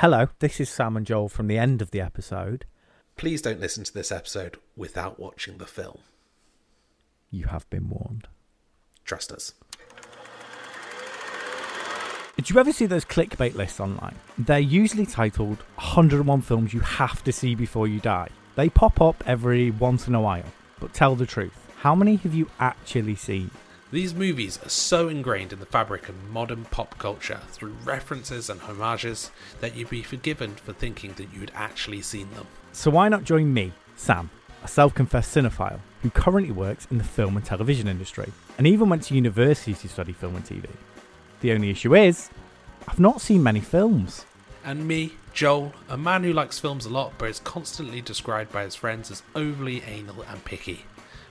[0.00, 2.66] Hello, this is Sam and Joel from the end of the episode.
[3.16, 5.98] Please don't listen to this episode without watching the film.
[7.32, 8.28] You have been warned.
[9.04, 9.54] Trust us.
[12.36, 14.14] Did you ever see those clickbait lists online?
[14.38, 18.28] They're usually titled 101 films you have to see before you die.
[18.54, 20.46] They pop up every once in a while.
[20.78, 23.50] But tell the truth, how many have you actually seen?
[23.90, 28.60] These movies are so ingrained in the fabric of modern pop culture through references and
[28.60, 29.30] homages
[29.62, 32.46] that you'd be forgiven for thinking that you'd actually seen them.
[32.72, 34.28] So why not join me, Sam,
[34.62, 38.90] a self confessed cinephile who currently works in the film and television industry and even
[38.90, 40.68] went to university to study film and TV?
[41.40, 42.28] The only issue is,
[42.86, 44.26] I've not seen many films.
[44.66, 48.64] And me, Joel, a man who likes films a lot but is constantly described by
[48.64, 50.84] his friends as overly anal and picky.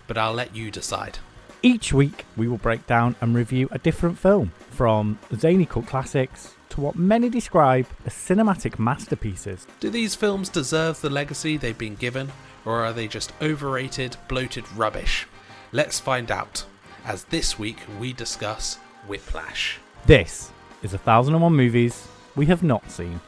[0.07, 1.19] But I'll let you decide.
[1.63, 6.53] Each week, we will break down and review a different film, from zany cult classics
[6.69, 9.65] to what many describe as cinematic masterpieces.
[9.79, 12.31] Do these films deserve the legacy they've been given,
[12.63, 15.25] or are they just overrated, bloated rubbish?
[15.71, 16.63] Let's find out,
[17.03, 18.75] as this week we discuss
[19.07, 19.79] Whiplash.
[20.05, 20.51] This
[20.83, 23.19] is a thousand and one movies we have not seen.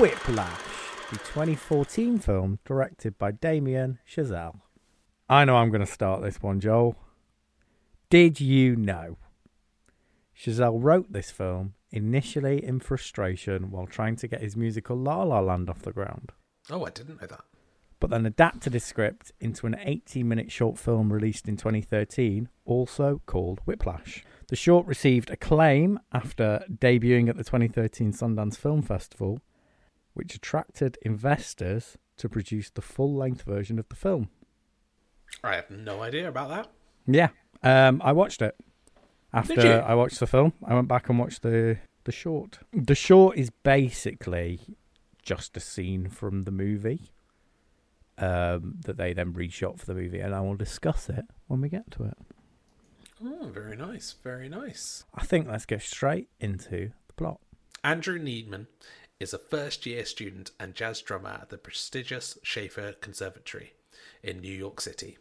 [0.00, 0.61] Whiplash,
[1.12, 4.60] the 2014 film directed by Damien Chazelle.
[5.28, 6.96] I know I'm going to start this one, Joel.
[8.08, 9.18] Did you know?
[10.34, 15.40] Chazelle wrote this film initially in frustration while trying to get his musical La La
[15.40, 16.32] Land off the ground
[16.70, 17.44] Oh, I didn't know that.
[18.00, 23.20] but then adapted his script into an 18 minute short film released in 2013, also
[23.26, 24.24] called Whiplash.
[24.48, 29.40] The short received acclaim after debuting at the 2013 Sundance Film Festival,
[30.14, 34.28] which attracted investors to produce the full length version of the film.
[35.42, 36.68] I have no idea about that.
[37.06, 37.28] Yeah,
[37.62, 38.56] um, I watched it.
[39.32, 42.58] After I watched the film, I went back and watched the, the short.
[42.72, 44.60] The short is basically
[45.22, 47.12] just a scene from the movie
[48.18, 51.68] um, that they then reshot for the movie, and I will discuss it when we
[51.68, 52.18] get to it.
[53.24, 55.04] Oh, very nice, very nice.
[55.14, 57.40] I think let's get straight into the plot.
[57.84, 58.66] Andrew Neiman
[59.22, 63.72] is a first year student and jazz drummer at the prestigious Shaffer Conservatory
[64.20, 65.16] in New York City,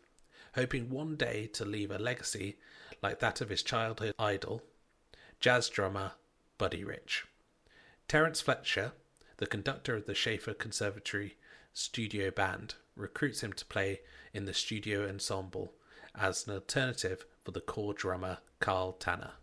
[0.56, 2.57] hoping one day to leave a legacy
[3.03, 4.63] like that of his childhood idol,
[5.39, 6.13] jazz drummer
[6.57, 7.25] Buddy Rich.
[8.07, 8.94] Terence Fletcher,
[9.38, 11.38] the conductor of the Shaffer Conservatory
[11.72, 14.00] studio band, recruits him to play
[14.33, 15.75] in the studio ensemble
[16.16, 19.33] as an alternative for the core drummer Carl Tanner.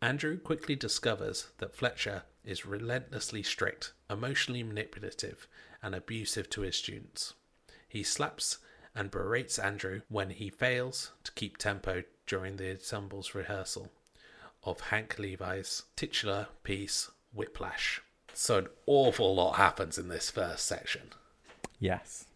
[0.00, 5.46] Andrew quickly discovers that Fletcher is relentlessly strict, emotionally manipulative,
[5.82, 7.34] and abusive to his students.
[7.88, 8.58] He slaps
[8.94, 13.90] and berates Andrew when he fails to keep tempo during the ensemble's rehearsal
[14.62, 18.00] of Hank Levy's titular piece, Whiplash.
[18.32, 21.12] So, an awful lot happens in this first section.
[21.78, 22.26] Yes,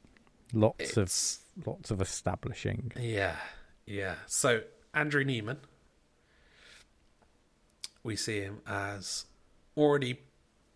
[0.53, 2.93] lots It's- of lots of establishing.
[2.97, 3.37] Yeah,
[3.87, 4.17] yeah.
[4.27, 4.63] So
[4.95, 5.59] Andrew Neiman,
[8.03, 9.27] we see him as
[9.79, 10.21] already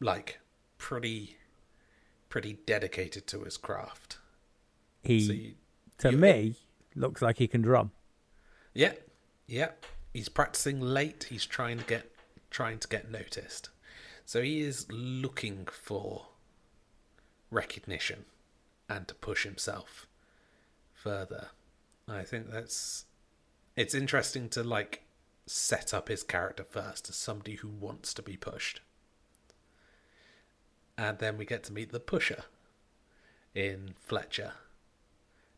[0.01, 0.39] like
[0.79, 1.37] pretty,
[2.29, 4.19] pretty dedicated to his craft.
[5.03, 5.55] He, So you-
[5.99, 6.57] to you- me,
[6.95, 7.91] looks like he can drum.
[8.75, 8.95] yeah,
[9.47, 9.73] yeah.
[10.15, 11.25] He's practicing late.
[11.25, 12.11] He's trying to get
[12.51, 13.71] trying to get noticed.
[14.27, 16.27] So he is looking for
[17.51, 18.25] recognition
[18.89, 20.07] and to push himself
[20.93, 21.49] further.
[22.07, 23.07] I think that's
[23.77, 25.03] it's interesting to like
[25.47, 28.81] set up his character first as somebody who wants to be pushed.
[30.97, 32.45] And then we get to meet the pusher
[33.55, 34.53] in Fletcher.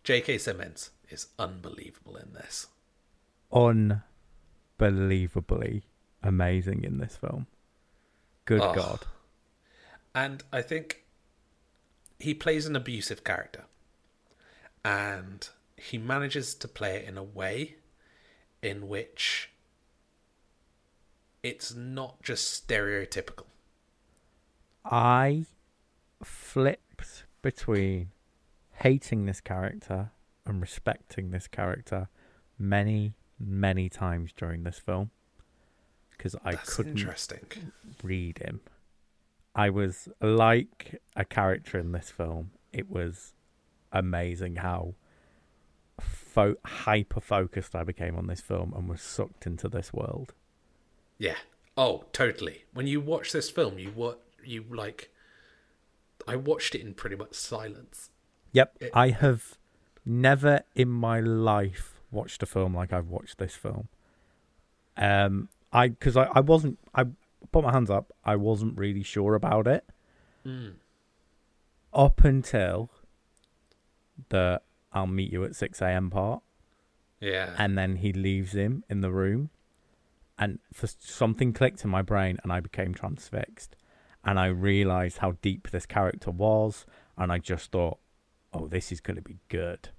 [0.05, 0.39] J.K.
[0.39, 2.69] Simmons is unbelievable in this.
[3.53, 5.83] Unbelievably
[6.23, 7.47] amazing in this film.
[8.45, 8.75] Good Oh.
[8.75, 9.01] God.
[10.15, 11.05] And I think
[12.19, 13.65] he plays an abusive character.
[14.85, 17.77] And he manages to play it in a way
[18.63, 19.51] in which
[21.43, 23.47] it's not just stereotypical.
[24.85, 25.47] I
[26.23, 28.11] flipped between
[28.73, 30.11] hating this character
[30.47, 32.09] and respecting this character
[32.59, 35.11] many, many times during this film
[36.11, 37.41] because I That's couldn't interesting.
[38.03, 38.61] read him.
[39.55, 42.51] I was like a character in this film.
[42.73, 43.33] It was
[43.93, 44.95] amazing how
[46.01, 50.35] fo- hyper focused I became on this film and was sucked into this world.
[51.19, 51.37] Yeah.
[51.77, 52.65] Oh, totally.
[52.73, 55.11] When you watch this film, you what you like.
[56.27, 58.11] I watched it in pretty much silence.
[58.53, 58.77] Yep.
[58.81, 59.59] It- I have
[60.07, 63.89] never in my life watched a film like I've watched this film.
[64.97, 67.05] Um, I because I, I wasn't I
[67.53, 68.13] put my hands up.
[68.25, 69.85] I wasn't really sure about it
[70.47, 70.75] Mm.
[71.93, 72.91] up until
[74.29, 74.61] the
[74.93, 76.11] I'll meet you at six a.m.
[76.11, 76.43] part,
[77.21, 77.55] Yeah.
[77.59, 79.51] and then he leaves him in the room,
[80.39, 83.75] and for something clicked in my brain, and I became transfixed,
[84.25, 86.87] and I realized how deep this character was,
[87.17, 87.99] and I just thought,
[88.53, 89.91] oh, this is going to be good.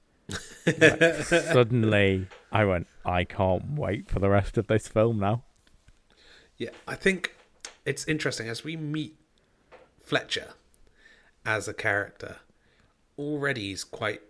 [0.65, 5.43] Like, suddenly, I went, I can't wait for the rest of this film now.
[6.57, 7.35] Yeah, I think
[7.85, 9.15] it's interesting as we meet
[10.01, 10.53] Fletcher
[11.45, 12.37] as a character.
[13.19, 14.21] Already, he's quite,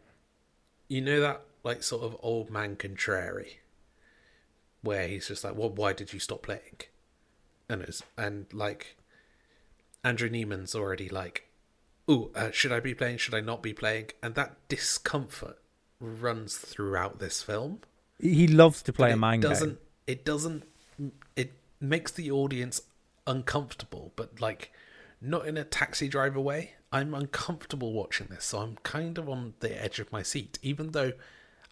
[0.87, 3.59] you know, that like sort of old man contrary,
[4.81, 6.81] where he's just like, "Well, why did you stop playing?"
[7.69, 8.97] And it's and like
[10.05, 11.49] Andrew Neiman's already like,
[12.07, 13.17] "Oh, uh, should I be playing?
[13.17, 15.57] Should I not be playing?" And that discomfort
[15.99, 17.79] runs throughout this film
[18.19, 20.63] He loves to play a mind it doesn't it doesn't
[21.35, 22.81] it makes the audience
[23.27, 24.71] uncomfortable but like
[25.21, 29.53] not in a taxi driver way i'm uncomfortable watching this so i'm kind of on
[29.59, 31.11] the edge of my seat even though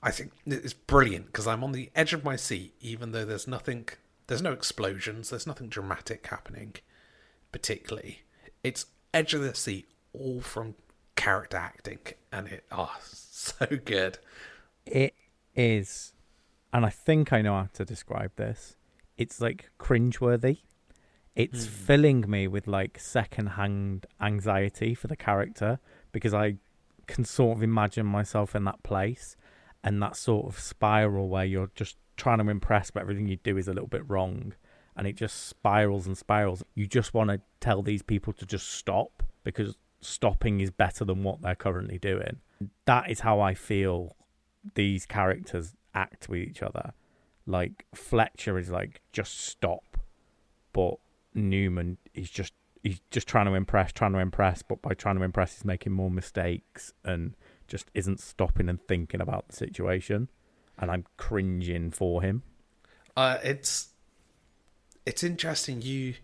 [0.01, 3.47] i think it's brilliant because i'm on the edge of my seat even though there's
[3.47, 3.87] nothing
[4.27, 6.73] there's no explosions there's nothing dramatic happening
[7.53, 8.23] particularly
[8.63, 10.75] it's edge of the seat all from
[11.15, 11.99] character acting
[12.31, 14.17] and it oh so good
[14.85, 15.13] It
[15.55, 16.13] is,
[16.71, 18.75] and I think I know how to describe this.
[19.17, 20.59] It's like cringeworthy.
[21.35, 21.71] It's hmm.
[21.71, 25.79] filling me with like secondhand anxiety for the character
[26.11, 26.57] because I
[27.07, 29.35] can sort of imagine myself in that place
[29.83, 33.57] and that sort of spiral where you're just trying to impress, but everything you do
[33.57, 34.53] is a little bit wrong.
[34.95, 36.63] And it just spirals and spirals.
[36.75, 41.23] You just want to tell these people to just stop because stopping is better than
[41.23, 42.37] what they're currently doing.
[42.85, 44.15] That is how I feel
[44.75, 46.93] these characters act with each other.
[47.45, 49.97] Like Fletcher is like just stop,
[50.71, 50.95] but
[51.33, 52.53] Newman is just
[52.83, 55.93] he's just trying to impress, trying to impress, but by trying to impress, he's making
[55.93, 57.35] more mistakes and
[57.67, 60.29] just isn't stopping and thinking about the situation.
[60.77, 62.43] And I'm cringing for him.
[63.15, 63.89] Uh, it's
[65.05, 65.81] it's interesting.
[65.81, 66.15] You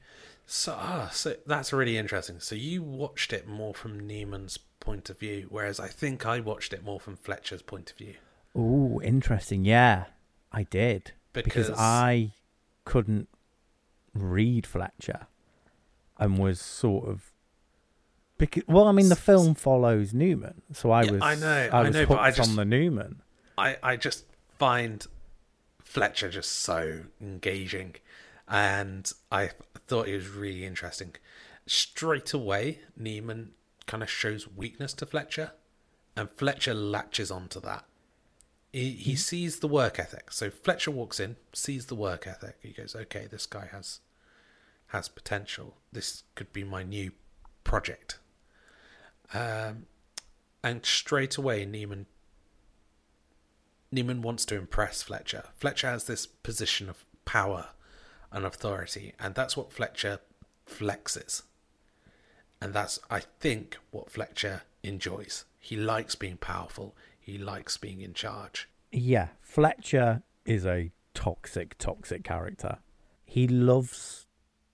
[0.46, 2.40] so ah, so that's really interesting.
[2.40, 6.74] So you watched it more from Neiman's point of view, whereas I think I watched
[6.74, 8.16] it more from Fletcher's point of view.
[8.56, 9.66] Oh, interesting.
[9.66, 10.06] Yeah,
[10.52, 12.32] I did because, Because- I
[12.86, 13.28] couldn't
[14.16, 15.28] read Fletcher
[16.18, 17.32] and was sort of
[18.40, 21.78] because well, I mean the film follows Newman, so I Yeah, was I know, I
[21.78, 23.22] I was know, but I hooked just- on the Newman.
[23.58, 24.26] I I just
[24.58, 25.06] find
[25.84, 27.96] Fletcher just so engaging,
[28.50, 29.52] and I
[29.88, 31.16] thought it was really interesting.
[31.68, 33.50] Straight away, Neiman
[33.86, 35.52] kind of shows weakness to Fletcher,
[36.16, 37.86] and Fletcher latches onto that.
[38.74, 40.32] He he sees the work ethic.
[40.32, 42.58] So Fletcher walks in, sees the work ethic.
[42.62, 44.00] He goes, "Okay, this guy has
[44.88, 45.78] has potential.
[45.92, 47.12] This could be my new
[47.64, 48.20] project."
[49.34, 49.86] Um,
[50.64, 52.06] and straight away, Neiman
[53.94, 55.46] Neiman wants to impress Fletcher.
[55.56, 57.70] Fletcher has this position of power
[58.32, 60.20] and authority, and that's what Fletcher
[60.68, 61.44] flexes.
[62.62, 65.46] And that's, I think, what Fletcher enjoys.
[65.60, 68.68] He likes being powerful, he likes being in charge.
[68.92, 72.80] Yeah, Fletcher is a toxic, toxic character.
[73.26, 74.26] He loves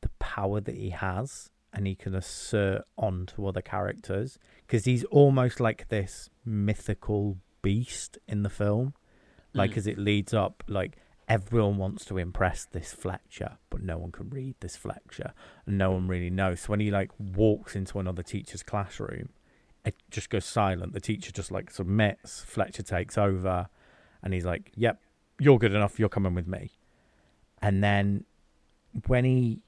[0.01, 5.59] the power that he has and he can assert onto other characters because he's almost
[5.59, 8.93] like this mythical beast in the film.
[9.53, 9.77] Like, Mm.
[9.77, 10.97] as it leads up, like,
[11.27, 15.33] everyone wants to impress this Fletcher, but no one can read this Fletcher
[15.65, 16.61] and no one really knows.
[16.61, 19.29] So when he, like, walks into another teacher's classroom,
[19.83, 20.93] it just goes silent.
[20.93, 23.69] The teacher just, like, submits, Fletcher takes over
[24.23, 24.99] and he's like, "Yep,
[25.39, 25.99] you're good enough.
[25.99, 26.71] You're coming with me."
[27.61, 28.25] And then
[29.07, 29.61] when he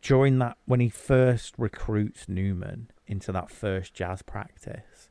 [0.00, 5.10] during that when he first recruits Newman into that first jazz practice,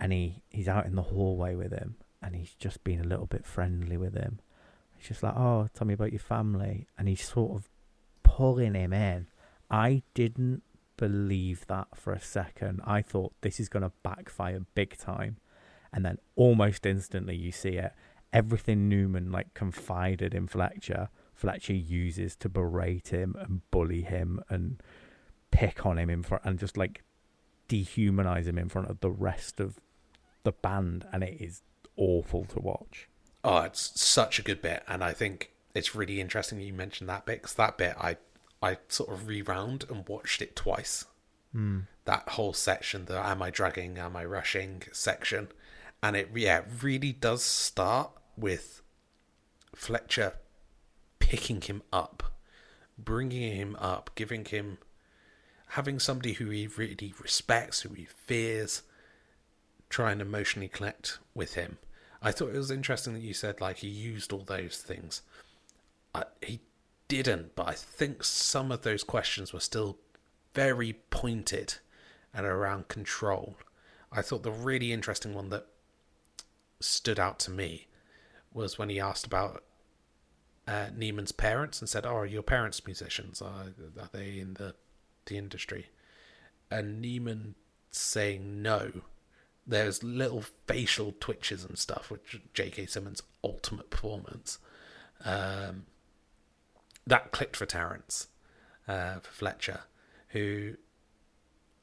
[0.00, 3.26] and he he's out in the hallway with him, and he's just been a little
[3.26, 4.40] bit friendly with him.
[5.04, 7.68] Just like, "Oh, tell me about your family," and he's sort of
[8.22, 9.26] pulling him in.
[9.70, 10.62] I didn't
[10.96, 12.80] believe that for a second.
[12.84, 15.38] I thought this is going to backfire big time
[15.94, 17.92] and then almost instantly you see it.
[18.32, 24.82] Everything Newman like confided in Fletcher, Fletcher uses to berate him and bully him and
[25.52, 27.04] pick on him in front and just like
[27.68, 29.78] dehumanize him in front of the rest of
[30.42, 31.62] the band, and it is
[31.96, 33.08] awful to watch.
[33.44, 37.26] Oh, it's such a good bit, and I think it's really interesting you mentioned that
[37.26, 38.16] bit because that bit I
[38.62, 41.04] I sort of rewound and watched it twice.
[41.52, 41.80] Hmm.
[42.06, 43.98] That whole section, the "Am I dragging?
[43.98, 45.48] Am I rushing?" section,
[46.02, 48.80] and it yeah it really does start with
[49.74, 50.34] Fletcher
[51.18, 52.22] picking him up,
[52.98, 54.78] bringing him up, giving him,
[55.68, 58.82] having somebody who he really respects, who he fears,
[59.90, 61.76] try and emotionally connect with him.
[62.24, 65.20] I thought it was interesting that you said like he used all those things.
[66.14, 66.60] I, he
[67.06, 69.98] didn't, but I think some of those questions were still
[70.54, 71.74] very pointed
[72.32, 73.56] and around control.
[74.10, 75.66] I thought the really interesting one that
[76.80, 77.88] stood out to me
[78.52, 79.62] was when he asked about
[80.66, 83.42] uh, Neiman's parents and said, "Oh, are your parents musicians?
[83.42, 83.66] Are,
[84.00, 84.74] are they in the
[85.26, 85.90] the industry?"
[86.70, 87.54] And Neiman
[87.90, 89.02] saying no.
[89.66, 92.86] There's little facial twitches and stuff, which J.K.
[92.86, 94.58] Simmons' ultimate performance.
[95.24, 95.86] Um,
[97.06, 98.28] that clicked for Terence,
[98.88, 99.80] uh, for Fletcher,
[100.28, 100.74] who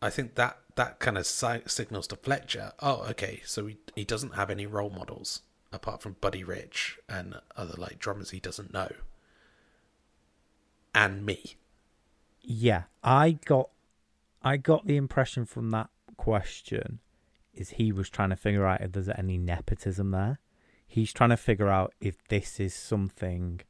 [0.02, 2.74] I think that that kind of si- signals to Fletcher.
[2.80, 7.36] Oh, okay, so he he doesn't have any role models apart from Buddy Rich and
[7.56, 8.92] other like drummers he doesn't know,
[10.94, 11.56] and me.
[12.42, 13.70] Yeah, I got
[14.44, 17.00] I got the impression from that question
[17.54, 20.40] is he was trying to figure out if there's any nepotism there.
[20.88, 23.62] He's trying to figure out if this is something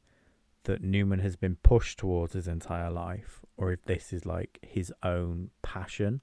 [0.64, 4.92] that Newman has been pushed towards his entire life or if this is like his
[5.02, 6.20] own passion.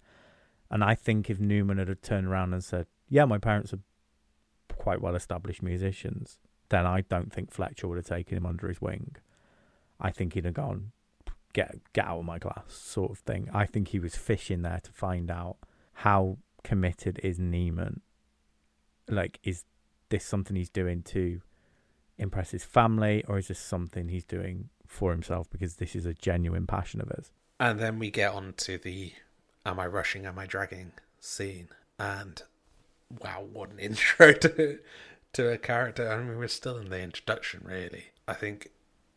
[0.72, 3.80] And I think if Newman had turned around and said, "Yeah, my parents are
[4.70, 6.40] quite well established musicians,"
[6.70, 9.16] then I don't think Fletcher would have taken him under his wing.
[10.00, 10.92] I think he'd have gone,
[11.54, 13.50] "Get get out of my class," sort of thing.
[13.54, 15.58] I think he was fishing there to find out
[15.94, 18.02] how committed is Neiman.
[19.08, 19.66] Like, is
[20.10, 21.42] this something he's doing to
[22.18, 26.14] impress his family, or is this something he's doing for himself because this is a
[26.14, 27.32] genuine passion of his?
[27.60, 29.14] And then we get on to the
[29.66, 30.26] "Am I rushing?
[30.26, 32.42] Am I dragging?" scene, and
[33.22, 34.80] wow, what an intro to
[35.34, 36.12] to a character.
[36.12, 38.06] I mean, we're still in the introduction, really.
[38.28, 38.70] I think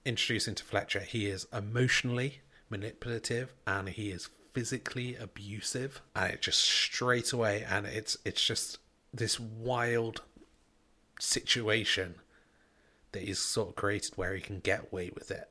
[0.05, 6.61] introducing to Fletcher, he is emotionally manipulative and he is physically abusive, and it just
[6.61, 8.79] straight away, and it's it's just
[9.15, 10.23] this wild
[11.19, 12.17] situation
[13.13, 15.49] that he's sort of created where he can get away with it.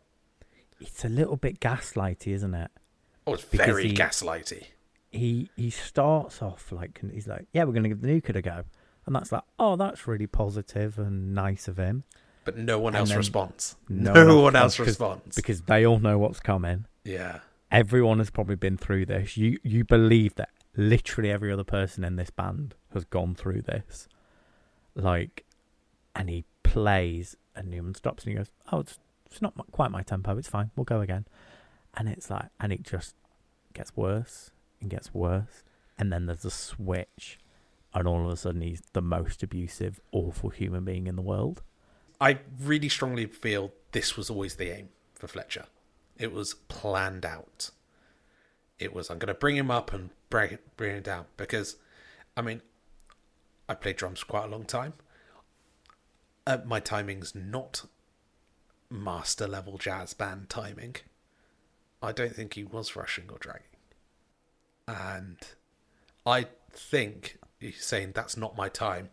[0.80, 2.72] It's a little bit gaslighty, isn't it?
[3.28, 4.64] Oh, it's Because very he- gaslighty.
[5.12, 8.42] he he starts off like he's like, yeah, we're going to give the nuke a
[8.42, 8.64] go,
[9.06, 12.04] and that's like, oh, that's really positive and nice of him.
[12.44, 13.76] But no one And else responds.
[13.88, 15.36] no No, one one else else responds.
[15.36, 16.86] because they all know what's coming.
[17.04, 17.40] yeah.
[17.72, 19.38] Everyone has probably been through this.
[19.38, 24.08] You you believe that literally every other person in this band has gone through this,
[24.96, 25.46] like,
[26.16, 30.04] and he plays, and Newman stops and he goes, oh, it's it's not quite my
[30.04, 30.38] tempo.
[30.38, 30.72] It's fine.
[30.76, 31.26] We'll go again,
[31.96, 33.16] and it's like, and it just
[33.74, 34.52] gets worse
[34.82, 35.64] and gets worse,
[35.98, 37.40] and then there's a switch,
[37.94, 41.62] and all of a sudden he's the most abusive, awful human being in the world.
[42.20, 45.66] I really strongly feel this was always the aim for Fletcher.
[46.22, 47.72] It was planned out.
[48.78, 51.78] It was I'm going to bring him up and bring bring him down because,
[52.38, 52.62] I mean,
[53.68, 54.94] I played drums quite a long time.
[56.46, 57.86] Uh, my timing's not
[58.88, 60.98] master level jazz band timing.
[62.04, 63.64] I don't think he was rushing or dragging,
[64.88, 65.38] and
[66.24, 69.10] I think he's saying that's not my time,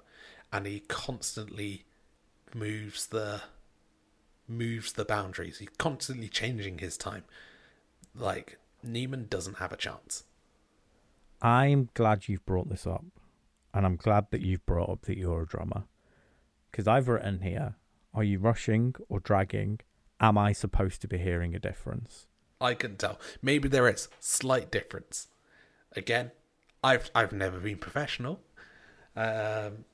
[0.53, 1.87] and he constantly
[2.55, 3.41] moves the
[4.49, 5.59] moves the boundaries.
[5.59, 7.25] He's constantly changing his time.
[8.15, 10.25] Like Neiman doesn't have a chance.
[11.41, 13.05] I'm glad you've brought this up,
[13.73, 15.85] and I'm glad that you've brought up that you're a drummer,
[16.71, 17.77] because I've written here:
[18.13, 19.81] Are you rushing or dragging?
[20.21, 22.27] Am I supposed to be hearing a difference?
[22.61, 23.21] I can tell.
[23.41, 25.29] Maybe there is slight difference.
[25.95, 26.33] Again,
[26.83, 28.41] I've I've never been professional,
[29.15, 29.85] um,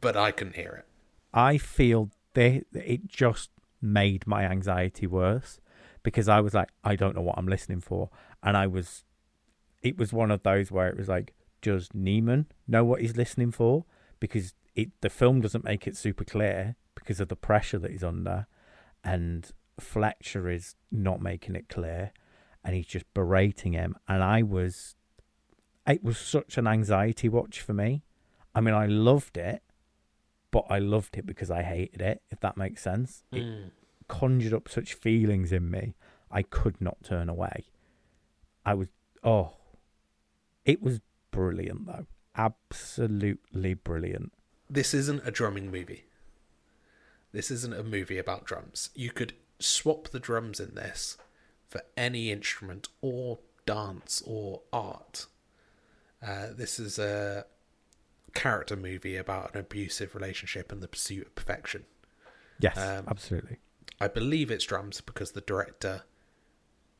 [0.00, 0.86] but I can hear it.
[1.32, 3.50] I feel they, it just
[3.84, 5.60] made my anxiety worse
[6.02, 8.10] because I was like, I don't know what I'm listening for,
[8.42, 9.04] and I was,
[9.82, 13.50] it was one of those where it was like, does Neiman know what he's listening
[13.50, 13.84] for?
[14.20, 18.04] Because it the film doesn't make it super clear because of the pressure that he's
[18.04, 18.46] under,
[19.02, 19.50] and
[19.80, 22.12] Fletcher is not making it clear,
[22.64, 24.96] and he's just berating him, and I was,
[25.86, 28.02] it was such an anxiety watch for me.
[28.54, 29.63] I mean, I loved it
[30.54, 33.24] but I loved it because I hated it, if that makes sense.
[33.32, 33.70] It Mm.
[34.06, 35.96] conjured up such feelings in me,
[36.30, 37.64] I could not turn away.
[38.64, 38.86] I was,
[39.24, 39.56] oh,
[40.64, 41.00] it was
[41.32, 42.06] brilliant, though.
[42.36, 44.32] Absolutely brilliant.
[44.70, 46.04] This isn't a drumming movie.
[47.32, 48.90] This isn't a movie about drums.
[48.94, 51.18] You could swap the drums in this
[51.66, 55.26] for any instrument or dance or art.
[56.22, 57.44] Uh, this is a
[58.34, 61.84] character movie about an abusive relationship and the pursuit of perfection.
[62.58, 63.58] Yes, Um, absolutely.
[64.00, 66.02] I believe it's drums because the director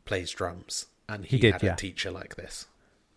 [0.05, 1.73] plays drums and He he, did, had yeah.
[1.75, 2.67] a teacher like this.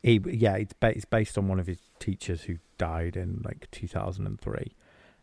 [0.03, 3.67] He, yeah, it's, ba- it's based on one of his teachers who died in like
[3.71, 4.73] 2003.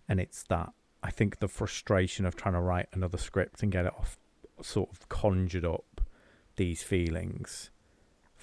[0.09, 0.73] And it's that,
[1.03, 4.19] I think, the frustration of trying to write another script and get it off
[4.63, 6.01] sort of conjured up
[6.57, 7.71] these feelings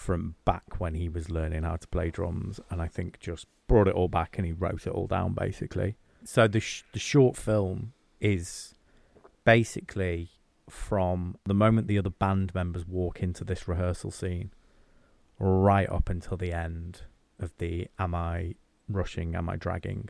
[0.02, 2.60] from back when he was learning how to play drums.
[2.70, 5.96] And I think just brought it all back and he wrote it all down basically.
[6.24, 8.74] So the, sh- the short film is
[9.44, 10.30] basically
[10.70, 14.52] from the moment the other band members walk into this rehearsal scene
[15.40, 17.02] right up until the end
[17.40, 18.56] of the am I
[18.90, 20.10] rushing, am I dragging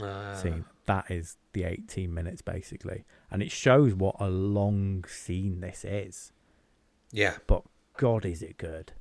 [0.00, 0.64] Uh, scene.
[0.86, 3.04] That is the 18 minutes basically.
[3.30, 6.32] And it shows what a long scene this is.
[7.12, 7.62] Yeah, But
[7.96, 8.92] God, is it good.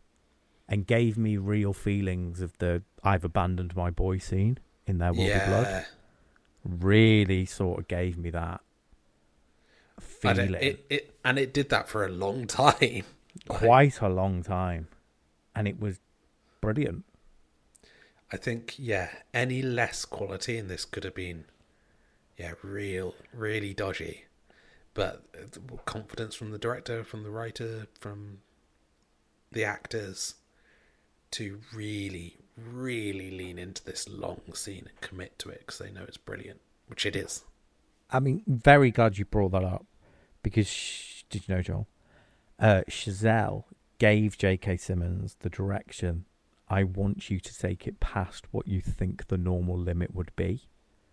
[0.68, 4.58] And gave me real feelings of the I've abandoned my boy scene
[4.88, 5.86] in There Will Be Blood.
[6.64, 8.62] Really sort of gave me that
[10.00, 10.54] feeling.
[10.56, 13.04] it, it, and it did that for a long time.
[13.48, 14.88] quite a long time.
[15.56, 16.00] And it was
[16.62, 17.06] brilliant.
[18.32, 21.46] I think, yeah, any less quality in this could have been,
[22.38, 24.26] yeah, real, really dodgy.
[24.94, 28.40] But uh, confidence from the director, from the writer, from
[29.52, 30.36] the actors
[31.36, 36.04] to really, really lean into this long scene and commit to it because they know
[36.08, 37.44] it's brilliant, which it is.
[38.10, 39.86] I mean, very glad you brought that up
[40.44, 41.88] because sh- did you know, Joel?
[42.58, 43.66] Uh, Chazelle
[43.98, 44.78] gave J.K.
[44.78, 46.24] Simmons the direction.
[46.70, 50.70] I want you to take it past what you think the normal limit would be.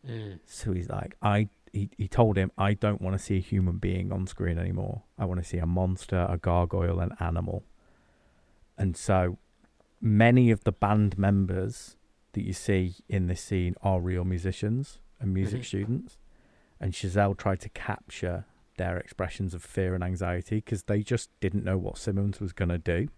[0.09, 0.39] Mm.
[0.47, 1.49] So he's like, I.
[1.73, 5.05] He, he told him, I don't want to see a human being on screen anymore.
[5.19, 7.65] I want to see a monster, a gargoyle, an animal.
[8.77, 9.39] And so
[10.03, 11.97] many of the band members
[12.33, 15.67] that you see in this scene are real musicians and music Mhm.
[15.67, 16.19] students.
[16.81, 18.45] And Chazelle tried to capture
[18.77, 22.71] their expressions of fear and anxiety because they just didn't know what Simmons was going
[22.71, 23.09] to do.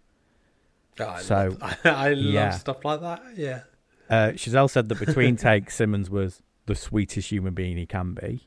[1.01, 2.51] Oh, I So, love, I, love yeah.
[2.51, 3.23] stuff like that.
[3.37, 3.63] Yeah.
[4.11, 8.47] Uh, Chazelle said that between takes, Simmons was the sweetest human being he can be,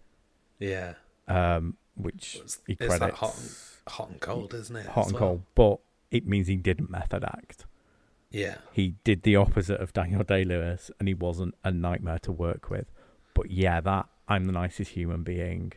[0.59, 0.93] Yeah.
[1.27, 3.49] um, which It's, he it's credits that hot and,
[3.87, 4.85] hot and cold, isn't it?
[4.85, 5.19] hot and well?
[5.19, 5.79] cold, but
[6.11, 7.65] it means he didn't method act.
[8.29, 8.55] Yeah.
[8.71, 12.69] He did the opposite of Daniel Day Lewis, and he wasn't a nightmare to work
[12.69, 12.91] with.
[13.33, 15.73] But yeah, that I'm the nicest human being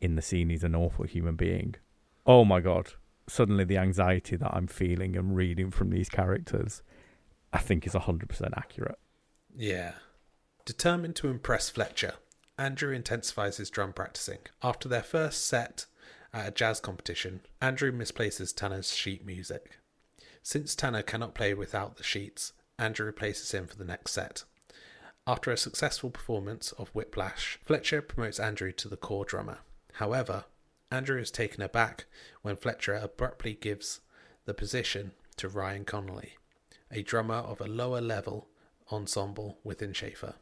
[0.00, 0.50] in the scene.
[0.50, 1.74] He's an awful human being.
[2.26, 2.92] Oh my god!
[3.28, 6.82] Suddenly, the anxiety that I'm feeling and reading from these characters,
[7.52, 8.98] I think is hundred percent accurate.
[9.56, 9.92] Yeah.
[10.64, 12.14] Determined to impress Fletcher,
[12.56, 14.38] Andrew intensifies his drum practicing.
[14.62, 15.86] After their first set
[16.32, 19.78] at a jazz competition, Andrew misplaces Tanner's sheet music.
[20.44, 24.42] Since Tanner cannot play without the sheets, Andrew replaces him for the next set.
[25.24, 29.58] After a successful performance of Whiplash, Fletcher promotes Andrew to the core drummer.
[29.94, 30.46] However,
[30.90, 32.06] Andrew is taken aback
[32.42, 34.00] when Fletcher abruptly gives
[34.44, 36.38] the position to Ryan Connolly,
[36.90, 38.48] a drummer of a lower level
[38.90, 40.34] ensemble within Shaffer.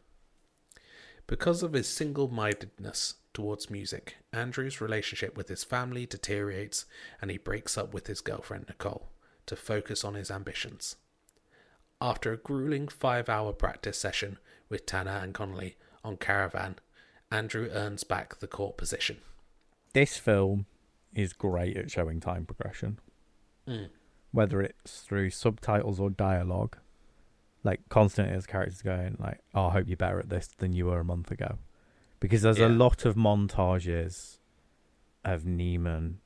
[1.27, 6.87] Because of his single mindedness towards music, Andrew's relationship with his family deteriorates
[7.21, 9.11] and he breaks up with his girlfriend Nicole
[9.51, 10.97] to focus on his ambitions.
[12.01, 16.77] After a grueling five hour practice session with Tanner and Connolly on Caravan,
[17.31, 19.19] Andrew earns back the court position.
[19.93, 20.67] This film
[21.15, 22.99] is great at showing time progression.
[23.69, 23.91] Mm.
[24.33, 26.77] whether it's through subtitles or dialogue,
[27.65, 30.87] like constantly as characters going like, oh, "I hope you're better at this than you
[30.87, 31.59] were a month ago,"
[32.21, 32.69] because there's Yeah.
[32.69, 34.39] a lot of montages
[35.25, 36.19] of Neiman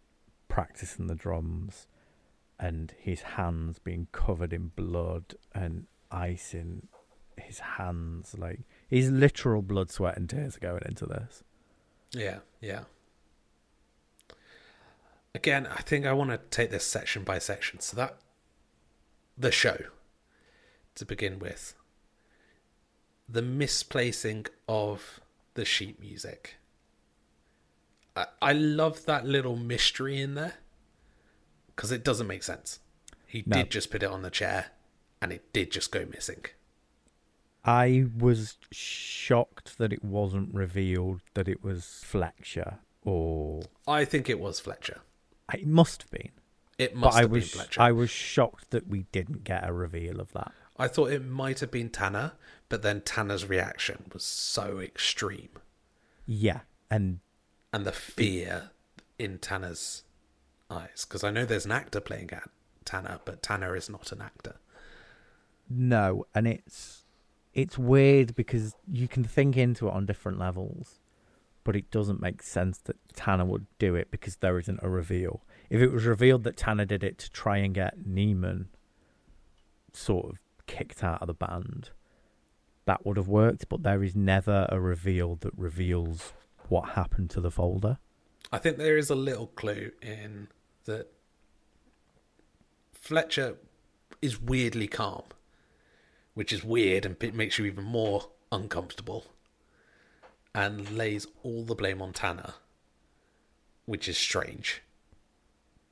[0.48, 1.86] practicing the drums
[2.58, 6.88] and his hands being covered in blood and ice in
[7.36, 11.42] his hands, like his literal blood, sweat, and tears going into this.
[12.12, 12.84] Yeah, yeah.
[15.34, 17.80] Again, I think I want to take this section by section.
[17.80, 18.18] So that
[19.36, 19.78] the show
[20.94, 21.74] to begin with,
[23.28, 25.20] the misplacing of
[25.54, 26.56] the sheet music.
[28.14, 30.54] I, I love that little mystery in there
[31.74, 32.78] because it doesn't make sense.
[33.26, 33.56] He No.
[33.58, 34.66] did just put it on the chair,
[35.20, 36.44] and it did just go missing.
[37.64, 44.38] I was shocked that it wasn't revealed that it was Fletcher or I think it
[44.38, 45.00] was Fletcher.
[45.52, 46.30] it must have been.
[46.78, 47.80] It But must I have was been Fletcher.
[47.80, 50.52] I was shocked that we didn't get a reveal of that.
[50.76, 52.32] I thought it might have been Tanner,
[52.68, 55.50] but then Tanner's reaction was so extreme.
[56.26, 56.60] Yeah,
[56.90, 57.20] and
[57.72, 58.70] And the fear
[59.18, 60.02] in Tanner's
[60.70, 61.04] eyes.
[61.08, 62.48] Because I know there's an actor playing at
[62.84, 64.56] Tanner, but Tanner is not an actor.
[65.68, 67.04] no, and it's
[67.52, 71.00] it's weird because you can think into it on different levels.
[71.64, 75.42] but it doesn't make sense that Tanner would do it because there isn't a reveal.
[75.70, 78.66] If it was revealed that Tanner did it to try and get Neiman
[79.92, 81.90] sort of kicked out of the band,
[82.84, 86.34] that would have worked, but there is never a reveal that reveals
[86.68, 87.98] what happened to the folder.
[88.54, 90.46] I think there is a little clue in
[90.84, 91.08] that
[92.92, 93.56] Fletcher
[94.22, 95.24] is weirdly calm,
[96.34, 99.26] which is weird and it makes you even more uncomfortable,
[100.54, 102.54] and lays all the blame on Tanner,
[103.86, 104.82] which is strange.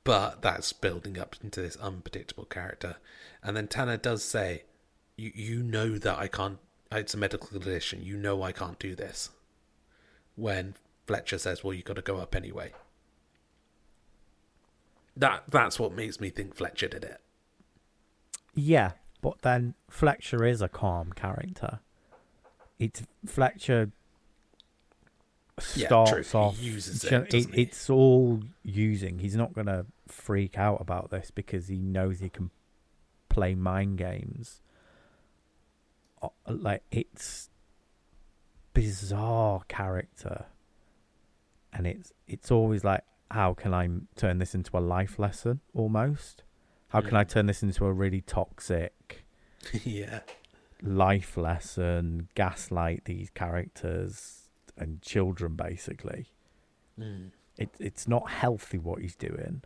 [0.05, 2.95] But that's building up into this unpredictable character.
[3.43, 4.63] And then Tanner does say,
[5.17, 6.59] You you know that I can't
[6.93, 9.31] it's a medical condition, you know I can't do this.
[10.35, 12.73] When Fletcher says, Well, you've gotta go up anyway.
[15.15, 17.21] That that's what makes me think Fletcher did it.
[18.55, 21.79] Yeah, but then Fletcher is a calm character.
[22.79, 23.91] It's Fletcher
[25.75, 26.31] Yeah, starts.
[26.31, 26.59] He off.
[26.61, 27.61] uses it, you know, doesn't he?
[27.61, 29.19] It's all using.
[29.19, 32.49] He's not gonna freak out about this because he knows he can
[33.29, 34.61] play mind games.
[36.47, 37.49] Like it's
[38.73, 40.45] bizarre character,
[41.73, 45.61] and it's it's always like, how can I turn this into a life lesson?
[45.73, 46.43] Almost,
[46.89, 47.15] how can.
[47.15, 49.25] I turn this into a really toxic
[49.83, 50.19] yeah.
[50.81, 56.27] life lesson, gaslight these characters and children basically.
[56.99, 57.31] Mm.
[57.57, 59.63] It it's not healthy what he's doing.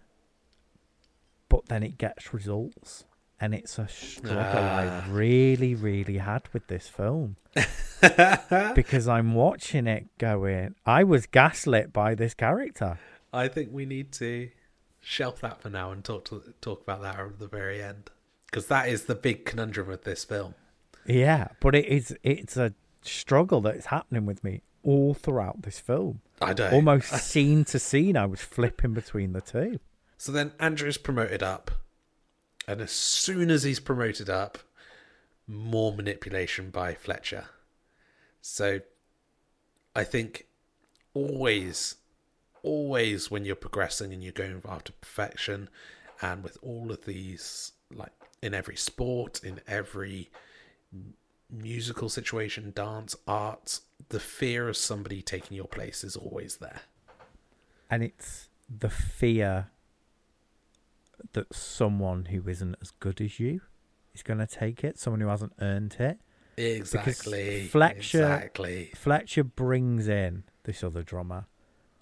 [1.50, 3.06] But then it gets results.
[3.40, 5.06] And it's a struggle Ah.
[5.06, 7.36] I really, really had with this film.
[8.76, 13.00] because I'm watching it going, I was gaslit by this character.
[13.32, 14.50] I think we need to
[15.00, 18.10] shelf that for now and talk to talk about that at the very end
[18.46, 20.56] because that is the big conundrum with this film.
[21.06, 26.22] Yeah, but it is it's a struggle that's happening with me all throughout this film.
[26.42, 26.74] I don't.
[26.74, 29.80] Almost scene to scene I was flipping between the two.
[30.18, 31.72] So then Andrew's promoted up,
[32.68, 34.58] and as soon as he's promoted up,
[35.48, 37.46] more manipulation by Fletcher.
[38.42, 38.82] So
[39.96, 40.48] I think
[41.14, 41.96] always,
[42.64, 45.70] always when you're progressing and you're going after perfection,
[46.22, 50.30] and with all of these, like in every sport, in every
[51.50, 56.82] musical situation, dance, art, the fear of somebody taking your place is always there.
[57.90, 59.70] and it's the fear
[61.34, 63.62] that someone who isn't as good as you
[64.14, 66.20] is going to take it, someone who hasn't earned it.
[66.58, 67.68] Exactly.
[67.68, 68.92] Fletcher- Exactly.
[68.96, 71.46] Fletcher brings in this other drummer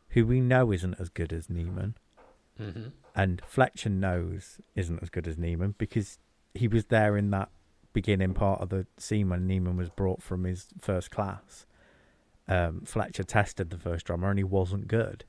[0.10, 1.96] who we know isn't as good as Neiman,
[2.58, 6.20] hmm and Fletcher knows isn't as good as Neiman because
[6.54, 7.50] he was there in that
[7.94, 11.66] beginning part of the scene when Neiman was brought from his first class.
[12.48, 15.24] Um, Fletcher tested the first drummer and he wasn't good,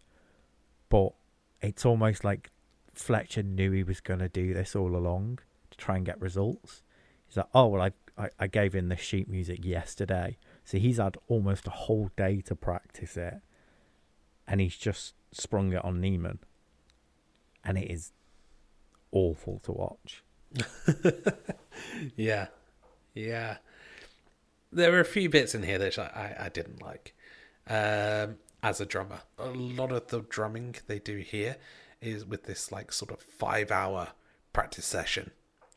[0.89, 1.11] but
[1.61, 2.51] it's almost like
[2.99, 6.83] Fletcher knew he was going to do this all along to try and get results.
[7.27, 10.99] He's like, oh well, I, I I gave in the sheet music yesterday, so he's
[10.99, 13.41] had almost a whole day to practice it,
[14.47, 16.39] and he's just sprung it on Neiman,
[17.65, 18.13] and it is
[19.13, 20.23] awful to watch.
[22.17, 22.49] Yeah.
[23.15, 23.59] Yeah.
[24.73, 27.15] There were a few bits in here that I, I, I didn't like.
[27.69, 31.57] Um, as a drummer, a lot of the drumming they do here
[32.01, 34.09] is with this like sort of five hour
[34.53, 35.31] practice session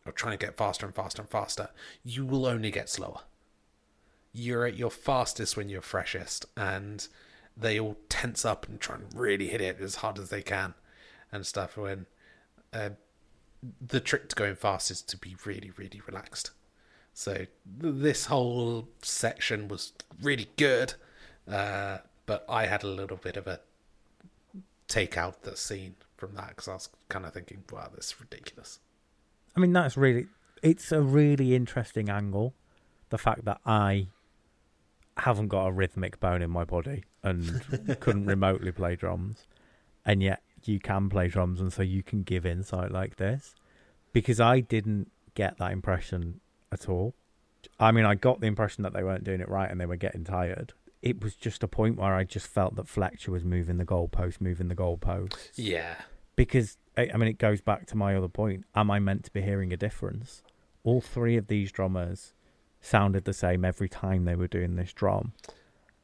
[0.05, 1.69] of trying to get faster and faster and faster.
[2.03, 3.21] You will only get slower.
[4.32, 7.08] You're at your fastest when you're freshest, and
[7.58, 10.75] they all tense up and try and really hit it as hard as they can
[11.32, 11.77] and stuff.
[11.77, 12.05] When
[12.71, 12.91] uh,
[13.86, 16.51] the trick to going fast is to be really, really relaxed.
[17.13, 17.47] So th-
[17.82, 20.93] this whole section was really good,
[21.47, 23.60] uh, but I had a little bit of a
[24.88, 28.19] take out the scene from that because I was kind of thinking, "Wow, this is
[28.19, 28.79] ridiculous."
[29.55, 30.27] I mean, that's really
[30.62, 32.53] it's a really interesting angle.
[33.10, 34.08] The fact that I
[35.17, 39.47] haven't got a rhythmic bone in my body and couldn't remotely play drums,
[40.05, 43.55] and yet you can play drums, and so you can give insight like this.
[44.12, 47.13] Because I didn't get that impression at all.
[47.79, 49.95] I mean, I got the impression that they weren't doing it right and they were
[49.95, 50.73] getting tired.
[51.01, 54.41] It was just a point where I just felt that Fletcher was moving the goalpost,
[54.41, 55.51] moving the goalpost.
[55.55, 55.95] Yeah,
[56.39, 58.65] because I I mean it goes back to my other point.
[58.73, 60.41] Am I meant to be hearing a difference?
[60.86, 62.34] All three of these drummers
[62.80, 65.34] sounded the same every time they were doing this drum.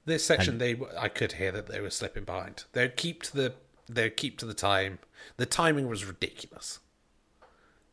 [0.03, 2.65] this section they w- I could hear that they were slipping behind.
[2.73, 3.53] They'd keep to the
[3.87, 4.99] they'd keep to the time.
[5.37, 6.79] The timing was ridiculous,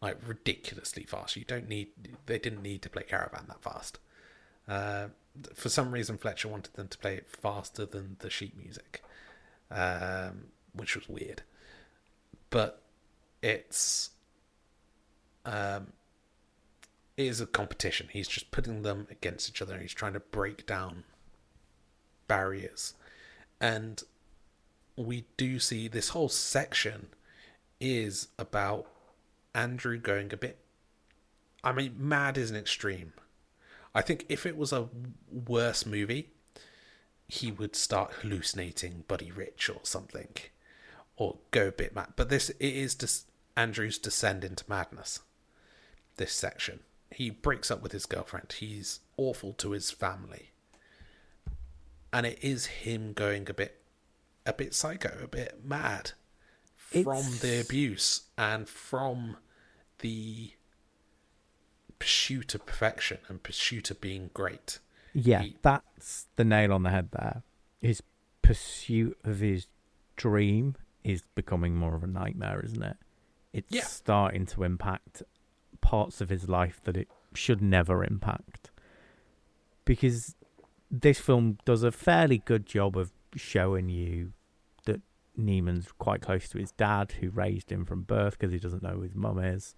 [0.01, 1.37] like ridiculously fast.
[1.37, 1.91] You don't need
[2.27, 4.01] they didn't need to play Caravan that fast.
[4.67, 5.09] Uh,
[5.55, 9.01] for some reason Fletcher wanted them to play it faster than the sheet music,
[9.71, 11.43] um, which was weird.
[12.53, 12.81] But
[13.43, 14.11] it's
[15.45, 15.88] um,
[17.17, 18.09] it is a competition.
[18.12, 19.79] He's just putting them against each other.
[19.79, 21.03] He's trying to break down
[22.29, 22.95] barriers,
[23.61, 24.01] and
[24.97, 27.09] we do see this whole section
[27.81, 28.87] is about
[29.55, 30.59] Andrew going a bit.
[31.65, 33.12] I mean, mad is an extreme.
[33.95, 34.88] I think if it was a
[35.31, 36.31] worse movie,
[37.29, 40.29] he would start hallucinating Buddy Rich or something,
[41.23, 42.13] or go a bit mad.
[42.17, 45.21] But this it is just Andrew's descend into madness.
[46.17, 46.81] This section,
[47.11, 48.53] he breaks up with his girlfriend.
[48.59, 50.51] He's awful to his family,
[52.13, 53.81] and it is him going a bit,
[54.45, 56.13] a bit psycho, a bit mad
[56.77, 59.37] from It's- the abuse and from
[60.01, 60.53] the
[61.99, 64.81] pursuit of perfection and pursuit of being great.
[65.15, 67.43] Yeah, He- that's the nail on the head there.
[67.81, 68.03] His
[68.43, 69.67] pursuit of his
[70.17, 72.97] dream is becoming more of a nightmare, isn't it?
[73.53, 73.83] It's Yeah.
[73.85, 75.23] starting to impact
[75.81, 78.71] parts of his life that it should never impact.
[79.85, 80.37] Because
[80.91, 84.33] this film does a fairly good job of showing you
[84.85, 85.01] that
[85.38, 88.91] Neiman's quite close to his dad, who raised him from birth because he doesn't know
[88.91, 89.75] who his mum is,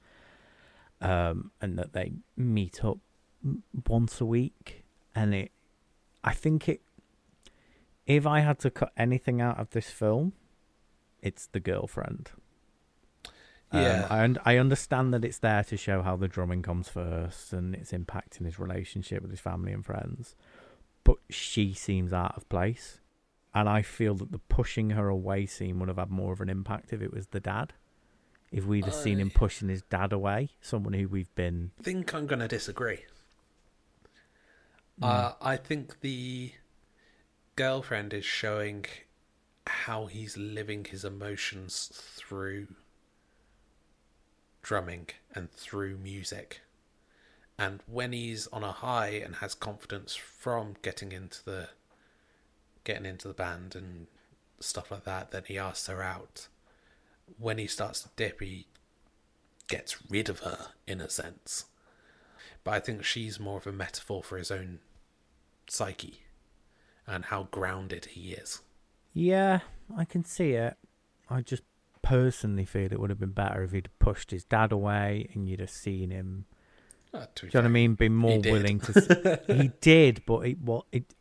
[1.00, 2.98] um, and that they meet up
[3.88, 4.84] once a week.
[5.14, 5.52] And it,
[6.22, 6.82] I think it,
[8.06, 10.32] if I had to cut anything out of this film,
[11.24, 12.30] it's the girlfriend.
[13.72, 14.06] Um, Yeah.
[14.08, 17.74] I un- I understand that it's there to show how the drumming comes first and
[17.74, 20.36] it's impacting his relationship with his family and friends,
[21.02, 23.00] but she seems out of place,
[23.54, 26.48] and I feel that the pushing her away scene would have had more of an
[26.48, 27.72] impact if it was the dad.
[28.52, 32.14] If we'd have seen him pushing his dad away, someone who we've been I think
[32.14, 33.00] I'm going to disagree.
[34.98, 35.04] Hmm.
[35.04, 36.52] Uh, I think the
[37.56, 38.84] girlfriend is showing
[39.66, 42.68] how he's living his emotions through
[44.62, 46.60] drumming and through music.
[47.58, 51.68] And when he's on a high and has confidence from getting into the
[52.82, 54.06] getting into the band and
[54.60, 56.48] stuff like that, then he asks her out.
[57.38, 58.66] When he starts to dip, he
[59.68, 61.66] gets rid of her in a sense.
[62.62, 64.80] But I think she's more of a metaphor for his own
[65.68, 66.20] psyche
[67.06, 68.60] and how grounded he is.
[69.14, 69.60] Yeah,
[69.96, 70.76] I can see it.
[71.30, 71.62] I just
[72.02, 75.60] personally feel it would have been better if he'd pushed his dad away and you'd
[75.60, 76.44] have seen him.
[77.14, 77.94] Uh, Do you know what I mean?
[77.94, 79.40] Be more willing to.
[79.46, 81.14] he did, but it what it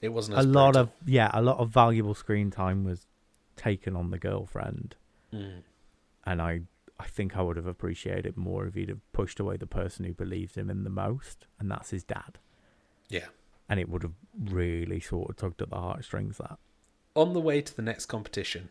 [0.00, 0.82] It wasn't a lot brutal.
[0.82, 3.06] of yeah, a lot of valuable screen time was
[3.56, 4.96] taken on the girlfriend,
[5.32, 5.62] Mm.
[6.24, 6.62] and I
[6.98, 10.04] I think I would have appreciated it more if he'd have pushed away the person
[10.06, 12.38] who believes him in the most, and that's his dad,
[13.08, 13.28] Yeah.
[13.68, 16.38] and it would have really sort of tugged at the heartstrings.
[16.38, 16.58] That
[17.16, 18.68] On the way to the next competition,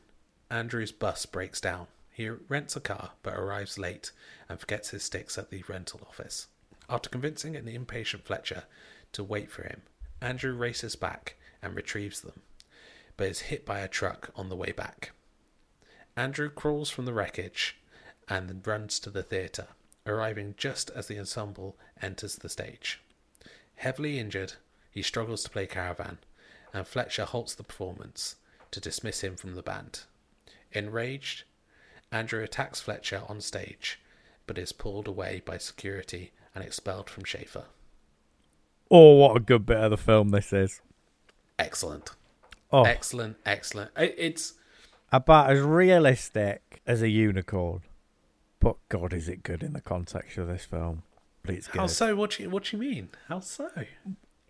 [0.50, 1.88] Andrew's bus breaks down.
[2.10, 4.12] He rents a car but arrives late
[4.48, 6.48] and forgets his sticks at the rental office.
[6.90, 8.64] After convincing an impatient Fletcher
[9.12, 9.82] to wait for him,
[10.22, 12.42] Andrew races back and retrieves them,
[13.18, 15.12] but is hit by a truck on the way back.
[16.16, 17.78] Andrew crawls from the wreckage
[18.30, 19.68] and runs to the theatre,
[20.06, 23.02] arriving just as the ensemble enters the stage.
[23.76, 24.54] Heavily injured,
[24.92, 26.20] he struggles to play Caravan,
[26.74, 28.36] and Fletcher halts the performance
[28.72, 30.02] to dismiss him from the band.
[30.72, 31.44] Enraged,
[32.12, 34.00] Andrew attacks Fletcher on stage,
[34.48, 37.66] but is pulled away by security and expelled from Shaffer.
[38.92, 40.82] oh, what a good bit of the film this is!
[41.58, 42.12] Excellent.
[42.72, 43.92] Oh, Excellent, excellent.
[43.98, 44.54] It's
[45.12, 47.82] about as realistic as a unicorn,
[48.60, 51.02] but God, is it good in the context of this film?
[51.44, 51.80] But It's good.
[51.82, 52.16] how so?
[52.16, 53.10] What do you what do you mean?
[53.28, 53.70] How so?
[53.76, 53.88] I'm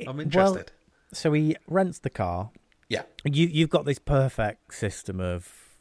[0.05, 0.71] Well, interested.
[1.13, 2.51] So he rents the car.
[2.87, 5.75] yeah, You you've got this perfect system of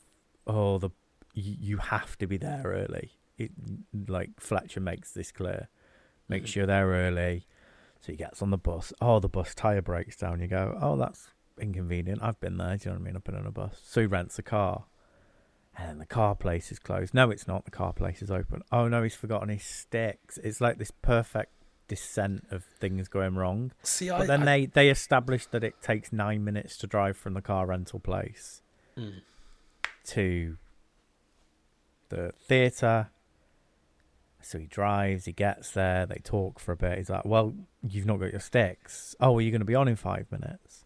[0.46, 0.90] oh the
[1.34, 3.12] you, have to be there early.
[3.36, 3.52] It
[4.08, 5.68] like Fletcher makes this clear.
[6.28, 6.48] Make Mhm.
[6.48, 7.46] sure they're early.
[8.00, 8.92] So he gets on the bus.
[9.00, 10.40] Oh, the bus tire breaks down.
[10.40, 11.28] You go, oh, that's
[11.60, 12.22] inconvenient.
[12.22, 12.76] I've been there.
[12.76, 13.16] Do you know what I mean?
[13.16, 13.80] I've been on a bus.
[13.84, 14.86] So he rents a car,
[15.76, 17.14] and then the car place is closed.
[17.14, 17.64] No, it's not.
[17.64, 18.62] The car place is open.
[18.72, 20.38] Oh no, he's forgotten his sticks.
[20.38, 21.52] It's like this perfect
[21.88, 23.72] descent of things going wrong.
[23.82, 27.16] See, But I, then I- they they established that it takes nine minutes to drive
[27.16, 28.62] from the car rental place
[28.96, 29.22] Mm.
[30.04, 30.56] to
[32.08, 33.10] the theatre.
[34.40, 36.98] So he drives, he gets there, they talk for a bit.
[36.98, 39.14] He's like, Well, you've not got your sticks.
[39.20, 40.84] Oh, well, you're going to be on in five minutes.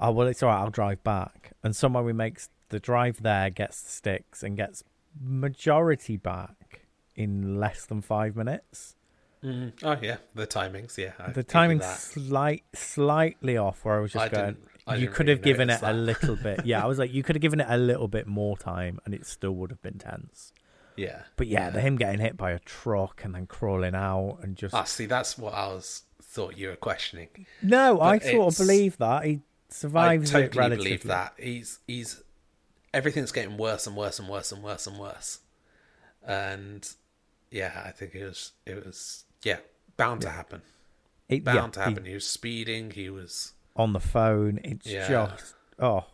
[0.00, 1.52] Oh, well, it's all right, I'll drive back.
[1.62, 4.82] And somehow he makes the drive there, gets the sticks, and gets
[5.20, 8.96] majority back in less than five minutes.
[9.44, 9.72] Mm.
[9.82, 10.98] Oh yeah, the timings.
[10.98, 13.84] Yeah, I the give you timing's slight, slightly off.
[13.84, 14.56] Where I was just I going,
[14.98, 16.66] you could really have given it notice a little bit.
[16.66, 19.14] Yeah, I was like, you could have given it a little bit more time, and
[19.14, 20.52] it still would have been tense.
[20.96, 24.54] Yeah, But yeah, the him getting hit by a truck and then crawling out and
[24.56, 27.28] just Ah, see, that's what I was thought you were questioning.
[27.62, 30.84] no, I sort of believe that he survives I it totally relatively.
[30.84, 31.32] believe that.
[31.38, 32.22] He's he's
[32.92, 35.38] everything's getting worse and worse and worse and worse and worse.
[36.26, 36.86] And
[37.50, 39.58] yeah, I think it was it was yeah
[39.96, 40.62] bound to happen.
[41.28, 42.04] It- Bound yeah, to happen.
[42.06, 42.90] He was speeding.
[42.90, 44.58] He was on the phone.
[44.64, 45.08] It's Yeah.
[45.08, 46.04] just oh,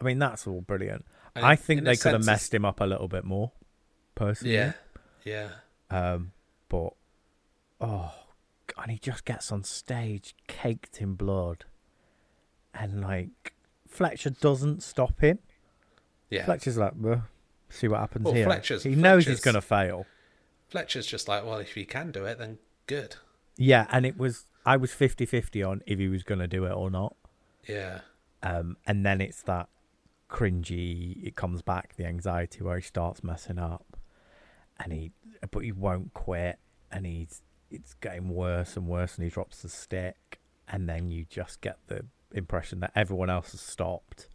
[0.00, 1.04] I mean that's all brilliant.
[1.34, 3.50] And I think they could have messed him up a little bit more,
[4.14, 4.54] personally.
[4.54, 4.72] yeah
[5.24, 5.48] yeah
[5.90, 6.30] Um,
[6.68, 6.90] but
[7.80, 8.14] oh,
[8.80, 11.64] and he just gets on stage caked in blood,
[12.72, 13.54] and like
[13.88, 15.38] Fletcher doesn't stop him.
[16.30, 16.44] yeah.
[16.44, 17.24] Fletcher's like, well,
[17.68, 18.44] see what happens Well, here.
[18.44, 20.06] Fletcher's- he knows he's gonna fail.
[20.68, 23.16] Fletcher's just like, well, if he can do it, then good.
[23.56, 26.90] Yeah, and it was I was 50-50 on if he was gonna do it or
[26.90, 27.16] not.
[27.68, 28.00] Yeah
[28.42, 29.68] Um, and then it's that
[30.28, 31.24] cringy.
[31.24, 33.96] It comes back the anxiety where he starts messing up,
[34.78, 35.12] and he
[35.50, 36.58] but he won't quit,
[36.90, 41.24] and he's it's getting worse and worse, and he drops the stick, and then you
[41.28, 44.28] just get the impression that everyone else has stopped,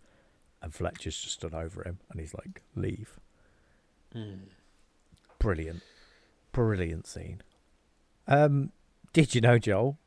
[0.61, 3.19] and Fletcher's just stood over him, and he's like, "Leave."
[4.15, 4.39] Mm.
[5.39, 5.81] Brilliant,
[6.63, 7.41] brilliant scene.
[8.27, 8.71] Um,
[9.13, 9.97] did you know, Joel?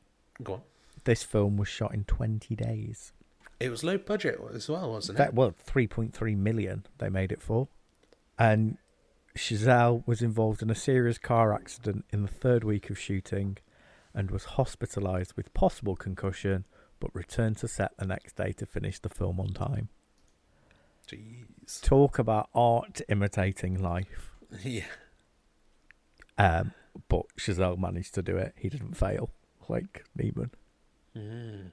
[0.42, 0.60] Go on.
[1.04, 3.12] This film was shot in twenty days.
[3.58, 5.34] It was low budget as well, wasn't That, it?
[5.34, 7.68] well, 3.3 million they made it for.
[8.36, 8.76] And
[9.38, 13.58] Chazelle was involved in a serious car accident in the third week of shooting
[14.12, 16.64] and was hospitalized with possible concussion,
[16.98, 19.88] but returned to set the next day to finish the film on time.
[21.08, 21.80] Jeez.
[21.82, 24.28] Talk about art imitating life.
[24.64, 24.84] Yeah.
[26.38, 26.72] Um,
[27.08, 28.54] but Chazelle managed to do it.
[28.56, 29.30] He didn't fail,
[29.68, 30.50] like Neiman.
[31.16, 31.70] Mm.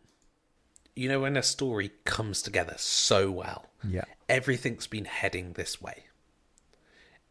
[0.96, 4.04] You know when a story comes together so well, Yeah.
[4.28, 6.06] everything's been heading this way.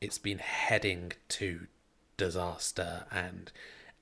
[0.01, 1.67] It's been heading to
[2.17, 3.51] disaster, and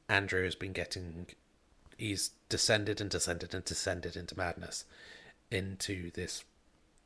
[0.08, 1.26] Andrew has been getting.
[1.98, 4.84] He's descended and descended and descended into madness,
[5.50, 6.44] into this,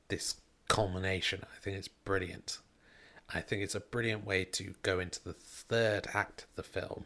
[0.09, 0.37] this
[0.69, 1.45] culmination.
[1.55, 2.59] I think it's brilliant.
[3.33, 5.35] I think it's a brilliant way to go into the
[5.71, 7.05] third act of the film,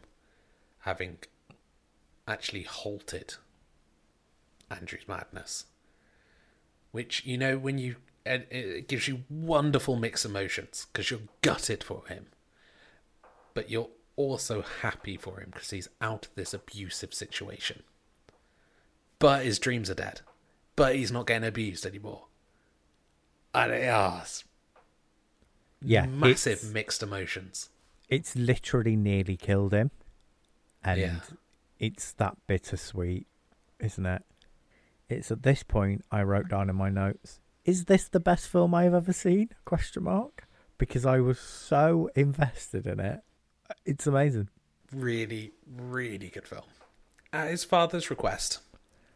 [0.81, 1.19] having
[2.27, 3.35] actually halted
[4.71, 5.67] Andrew's madness.
[6.91, 7.97] Which, you know, when you.
[8.27, 12.25] It, it gives you wonderful mixed emotions because you're gutted for him,
[13.53, 17.83] but you're also happy for him because he's out of this abusive situation.
[19.19, 20.23] But his dreams are dead.
[20.75, 22.25] But he's not getting abused anymore.
[23.53, 24.25] And it, ah,
[25.83, 26.07] Yeah.
[26.07, 27.69] massive mixed emotions.
[28.15, 29.91] It's literally nearly killed him.
[30.83, 31.21] And Yeah.
[31.79, 33.27] it's that bittersweet,
[33.81, 34.23] isn't it?
[35.09, 38.75] It's at this point I wrote down in my notes, is this the best film
[38.75, 39.51] I've ever seen?
[39.65, 40.47] Question mark.
[40.79, 43.21] Because I was so invested in it.
[43.85, 44.49] It's amazing.
[44.93, 46.65] really, really good film.
[47.33, 48.61] At his father's request,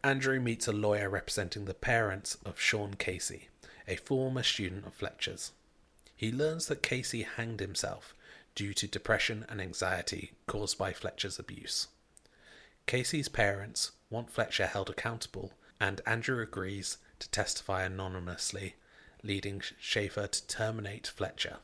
[0.03, 3.47] Andrew meets a lawyer representing the parents of Sean Casey,
[3.87, 5.51] a former student of Fletcher's.
[6.15, 8.13] He learns that Casey hanged himself
[8.59, 11.87] due to depression and anxiety caused by Fletcher's abuse.
[12.87, 18.75] Casey's parents want Fletcher held accountable, and Andrew agrees to testify anonymously,
[19.23, 21.59] leading Shaffer to terminate Fletcher.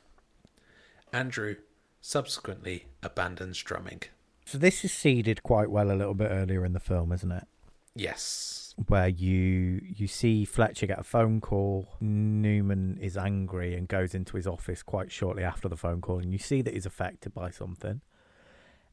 [1.11, 1.57] Andrew
[1.99, 4.03] subsequently abandons drumming.
[4.45, 7.45] So this is seeded quite well a little bit earlier in the film, isn't it?
[7.93, 8.64] Yes.
[8.87, 14.35] Where you you see Fletcher get a phone call, Neiman is angry and goes into
[14.35, 17.51] his office quite shortly after the phone call, and you see that he's affected by
[17.51, 18.01] something.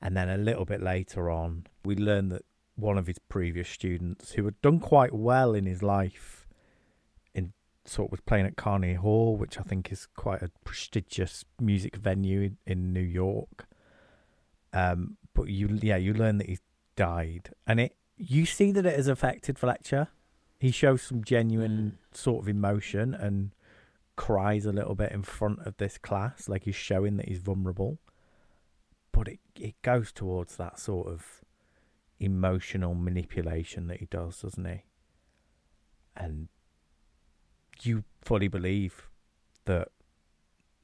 [0.00, 2.44] And then a little bit later on, we learn that
[2.76, 6.46] one of his previous students, who had done quite well in his life,
[7.34, 7.52] in
[7.84, 11.96] sort of was playing at Carnegie Hall, which I think is quite a prestigious music
[11.96, 13.66] venue in, in New York.
[14.72, 16.62] Um, but you, yeah, you learn that he's
[16.96, 20.08] died, and it you see that it has affected Fletcher.
[20.58, 22.16] He shows some genuine mm.
[22.16, 23.50] sort of emotion and
[24.14, 27.98] cries a little bit in front of this class, like he's showing that he's vulnerable.
[29.10, 31.42] But it it goes towards that sort of
[32.20, 34.84] emotional manipulation that he does, doesn't he?
[36.16, 36.48] And
[37.82, 39.08] you fully believe
[39.64, 39.88] that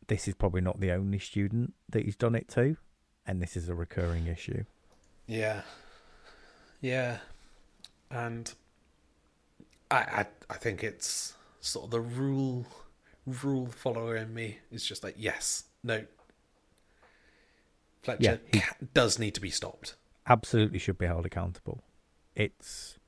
[0.09, 2.76] this is probably not the only student that he's done it to,
[3.24, 4.64] and this is a recurring issue.
[5.26, 5.62] Yeah.
[6.81, 7.18] Yeah.
[8.11, 8.53] And
[9.91, 12.66] I, I I think it's sort of the rule
[13.26, 16.05] rule follower in me is just like yes, no.
[18.03, 19.97] Fletcher Yeah, he- ca- does need to be stopped.
[20.26, 21.83] absolutely should be held accountable.
[22.35, 22.99] It's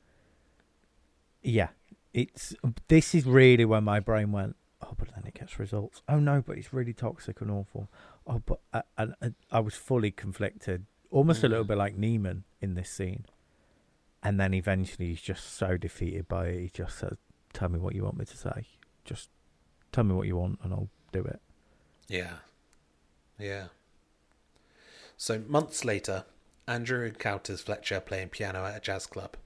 [1.42, 1.68] yeah,
[2.12, 2.54] it's
[2.88, 4.56] this is really when my brain went.
[4.82, 6.02] Oh, but then it gets results.
[6.08, 7.88] Oh no, but it's really toxic and awful.
[8.26, 9.06] Oh, but I, I,
[9.50, 11.68] I was fully conflicted, almost a little Mm.
[11.68, 13.24] bit like Neiman in this scene.
[14.22, 16.60] And then eventually he's just so defeated by it.
[16.60, 17.16] He just says,
[17.52, 18.66] "Tell me what you want me to say.
[19.04, 19.30] Just
[19.92, 21.40] tell me what you want, and I'll do it."
[22.06, 22.38] Yeah.
[23.38, 23.68] Yeah.
[25.16, 26.24] So months later,
[26.66, 29.36] Andrew encounters Fletcher playing piano at a jazz club.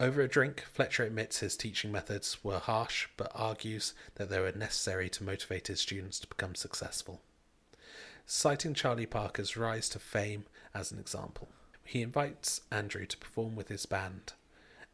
[0.00, 4.52] Over a drink, Fletcher admits his teaching methods were harsh, but argues that they were
[4.52, 7.20] necessary to motivate his students to become successful.
[8.24, 11.48] Citing Charlie Parker's rise to fame as an example,
[11.90, 14.34] he invites Andrew to perform with his band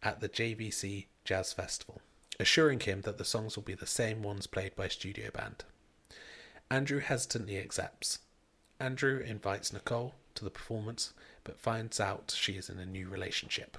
[0.02, 2.00] at the JVC Jazz Festival,
[2.40, 5.64] assuring him that the songs will be the same ones played by studio band.
[6.70, 8.20] Andrew hesitantly accepts.
[8.80, 11.12] Andrew invites Nicole to the performance,
[11.44, 13.76] but finds out she is in a new relationship.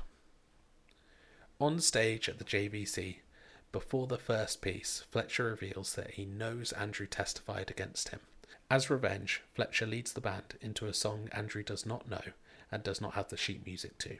[1.60, 3.16] On stage at the JVC,
[3.72, 8.20] before the first piece, Fletcher reveals that he knows Andrew testified against him.
[8.70, 12.22] As revenge, Fletcher leads the band into a song Andrew does not know
[12.72, 14.18] and does not have the sheet music to.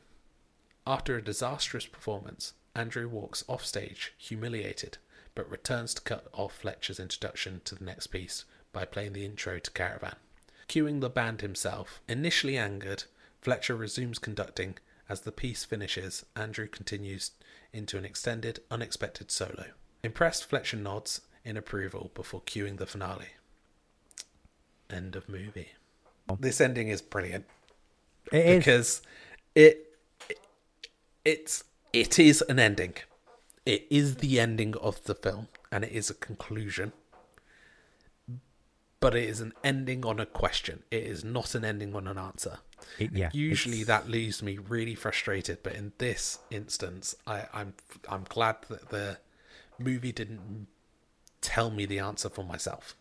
[0.86, 4.98] After a disastrous performance, Andrew walks off stage, humiliated,
[5.36, 9.60] but returns to cut off Fletcher's introduction to the next piece by playing the intro
[9.60, 10.16] to Caravan.
[10.70, 13.04] Cueing the band himself, initially angered,
[13.42, 14.78] Fletcher resumes conducting.
[15.10, 17.32] As the piece finishes, Andrew continues
[17.74, 19.68] into an extended, unexpected solo.
[20.04, 23.30] Impressed, Fletcher nods in approval before cueing the finale.
[24.90, 25.74] End of movie.
[26.40, 27.46] This ending is brilliant
[28.32, 29.02] It because
[29.56, 29.96] it,
[30.30, 30.40] it
[31.26, 31.64] it's
[31.94, 32.96] it is an ending.
[33.66, 36.94] It is the ending of the film and it is a conclusion.
[39.00, 40.84] But it is an ending on a question.
[40.90, 42.60] It is not an ending on an answer.
[42.98, 47.74] It- yeah, Usually it's- that leaves me really frustrated, but in this instance, I, I'm
[48.10, 49.20] I'm glad that the
[49.78, 50.68] movie didn't
[51.42, 52.96] tell me the answer for myself.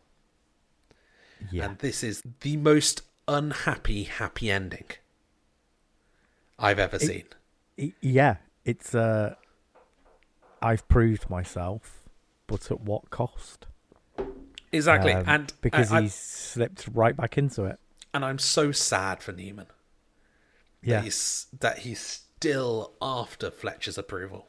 [1.51, 1.64] yeah.
[1.66, 4.85] And this is the most unhappy happy ending
[6.59, 7.25] I've ever seen.
[7.79, 9.35] Y- yeah, it's uh
[10.63, 12.09] I've proved myself,
[12.47, 13.67] but at what cost?
[14.73, 17.79] Exactly, Um, and because I, I- he's slipped right back into it.
[18.13, 19.67] and I'm so sad for Neiman
[20.83, 24.49] Yeah, that he's that he's still after Fletcher's approval.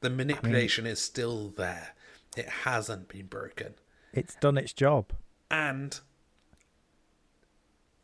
[0.00, 1.94] The manipulation is still there;
[2.36, 3.74] it hasn't been broken,
[4.12, 5.12] it's done its job.
[5.50, 6.00] and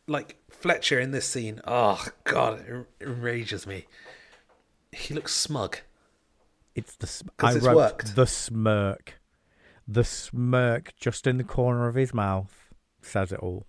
[0.07, 3.87] like Fletcher in this scene, oh god, it enrages me.
[4.93, 5.79] He looks smug.
[6.75, 8.17] It's the sm- I it's wrote worked.
[8.17, 9.21] the smirk,
[9.89, 12.71] the smirk just in the corner of his mouth
[13.03, 13.67] says it all,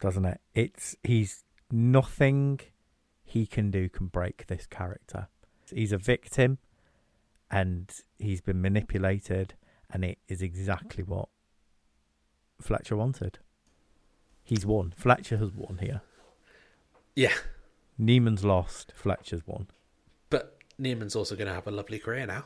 [0.00, 0.40] doesn't it?
[0.54, 2.60] It's he's nothing
[3.24, 5.28] he can do can break this character.
[5.72, 6.58] He's a victim,
[7.50, 9.54] and he's been manipulated,
[9.90, 11.28] and it is exactly what
[12.60, 13.38] Fletcher wanted.
[14.46, 14.94] He's won.
[14.96, 16.00] Fletcher has won here.
[17.14, 17.34] Yeah,
[18.00, 18.92] Neiman's lost.
[18.94, 19.66] Fletcher's won.
[20.30, 22.44] but Neiman's also going to have a lovely career now.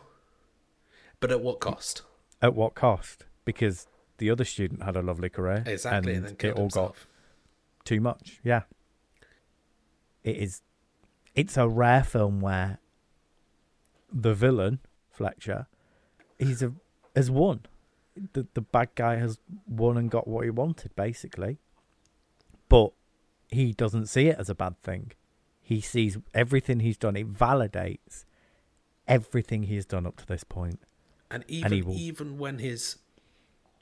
[1.21, 2.03] But at what cost?
[2.41, 3.27] At what cost?
[3.45, 3.87] Because
[4.19, 5.63] the other student had a lovely career.
[5.67, 6.97] Exactly, and, and then it all got
[7.85, 8.41] too much.
[8.43, 8.63] Yeah.
[10.25, 10.63] It is.
[11.35, 12.79] It's a rare film where
[14.13, 14.79] the villain
[15.11, 15.67] Fletcher,
[16.39, 16.73] he's a
[17.15, 17.61] has won.
[18.33, 21.59] The the bad guy has won and got what he wanted, basically.
[22.71, 22.93] But
[23.49, 25.13] he doesn't see it as a bad thing.
[25.61, 27.17] He sees everything he's done.
[27.17, 28.25] It validates
[29.07, 30.81] everything he's done up to this point.
[31.31, 32.97] And he even will- even when his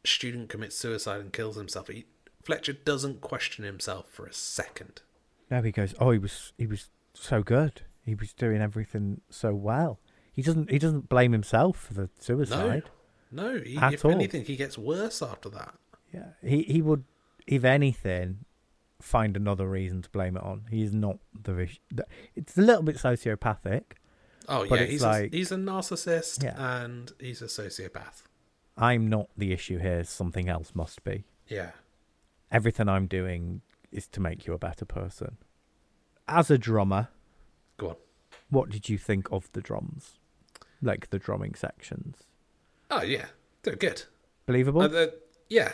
[0.04, 2.06] student commits suicide and kills himself, he,
[2.42, 5.02] Fletcher doesn't question himself for a second.
[5.50, 7.82] Now he goes, "Oh, he was he was so good.
[8.02, 9.98] He was doing everything so well."
[10.32, 12.84] He doesn't he doesn't blame himself for the suicide.
[13.30, 14.10] No, he, At if all.
[14.10, 15.74] anything, he gets worse after that.
[16.12, 17.04] Yeah, he he would,
[17.46, 18.44] if anything,
[19.00, 20.62] find another reason to blame it on.
[20.70, 21.68] He's not the.
[22.34, 23.82] it's a little bit sociopathic.
[24.48, 26.54] Oh But yeah, he's like- a, he's a narcissist Yeah.
[26.82, 28.22] and he's a sociopath.
[28.76, 30.04] I'm not the issue here.
[30.04, 31.24] Something else must be.
[31.48, 31.72] Yeah,
[32.50, 33.60] Everything I'm doing
[33.92, 35.36] is to make you a better person.
[36.26, 37.08] As a drummer,
[37.76, 37.96] go on.
[38.50, 40.18] what did you think of the drums?
[40.80, 42.18] Like the drumming sections?
[42.90, 43.26] Oh yeah,
[43.62, 44.04] they're good.
[44.46, 44.82] Believable?
[44.82, 45.14] Uh, they're-
[45.50, 45.72] yeah,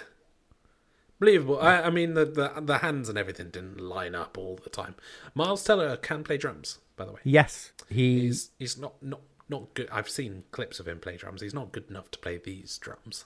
[1.25, 1.59] believable.
[1.61, 4.95] I, I mean, the, the the hands and everything didn't line up all the time.
[5.35, 7.21] Miles Teller can play drums, by the way.
[7.25, 9.89] yes, he He's he's not not not good.
[9.91, 11.43] I've seen clips of him play drums.
[11.43, 13.25] He's not good enough to play these drums.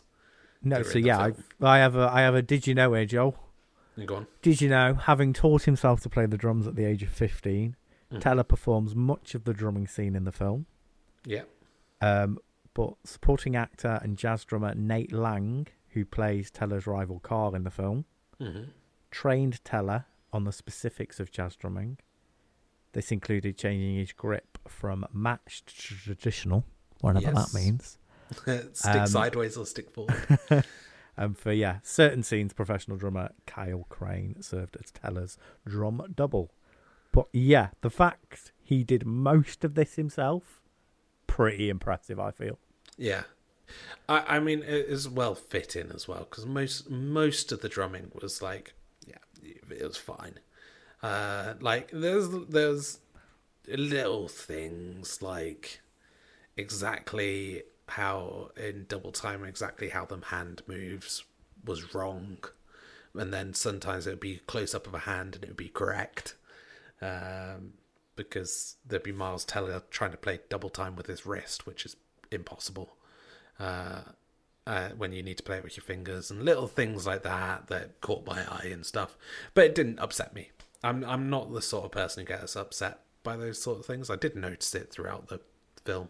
[0.62, 1.32] No, so yeah, I.
[1.60, 3.36] I have a I have a did you know here, Joel?
[4.06, 4.26] Go on.
[4.42, 7.74] Did you know, having taught himself to play the drums at the age of 15,
[8.12, 8.20] Mm.
[8.20, 10.64] Teller performs much of the drumming scene in the film.
[11.26, 11.42] Yeah.
[12.00, 12.38] Um,
[12.72, 15.66] but supporting actor and jazz drummer Nate Lang,
[15.98, 18.04] who plays Teller's rival Carl in the film,
[18.40, 18.62] hmm
[19.10, 21.96] trained Teller on the specifics of jazz drumming.
[22.92, 26.64] This included changing his grip from matched to traditional,
[27.00, 27.50] whatever Yes.
[27.52, 27.98] that means.
[28.74, 30.14] stick Um, sideways or stick forward.
[31.16, 36.52] And for yeah, certain scenes, professional drummer Kyle Crane served as Teller's drum double.
[37.10, 40.60] But yeah, the fact he did most of this himself,
[41.26, 42.20] pretty impressive.
[42.20, 42.58] I feel.
[42.98, 43.22] yeah.
[44.08, 47.68] I, I mean, it is well fit in as well because most most of the
[47.68, 48.74] drumming was like,
[49.06, 50.38] yeah, it was fine.
[51.02, 52.98] Uh, like there's there's
[53.68, 55.80] little things like
[56.56, 61.24] exactly how in double time exactly how the hand moves
[61.64, 62.38] was wrong.
[63.14, 65.68] And then sometimes it would be close up of a hand and it would be
[65.68, 66.34] correct.
[67.00, 67.74] Um,
[68.16, 71.94] because there'd be Miles Teller trying to play double time with his wrist which is
[72.32, 72.96] impossible
[73.58, 74.00] uh,
[74.66, 77.68] uh, when you need to play it with your fingers and little things like that
[77.68, 79.16] that caught my eye and stuff
[79.54, 80.50] but it didn't upset me
[80.84, 84.10] I'm, I'm not the sort of person who gets upset by those sort of things
[84.10, 85.40] I did notice it throughout the
[85.84, 86.08] film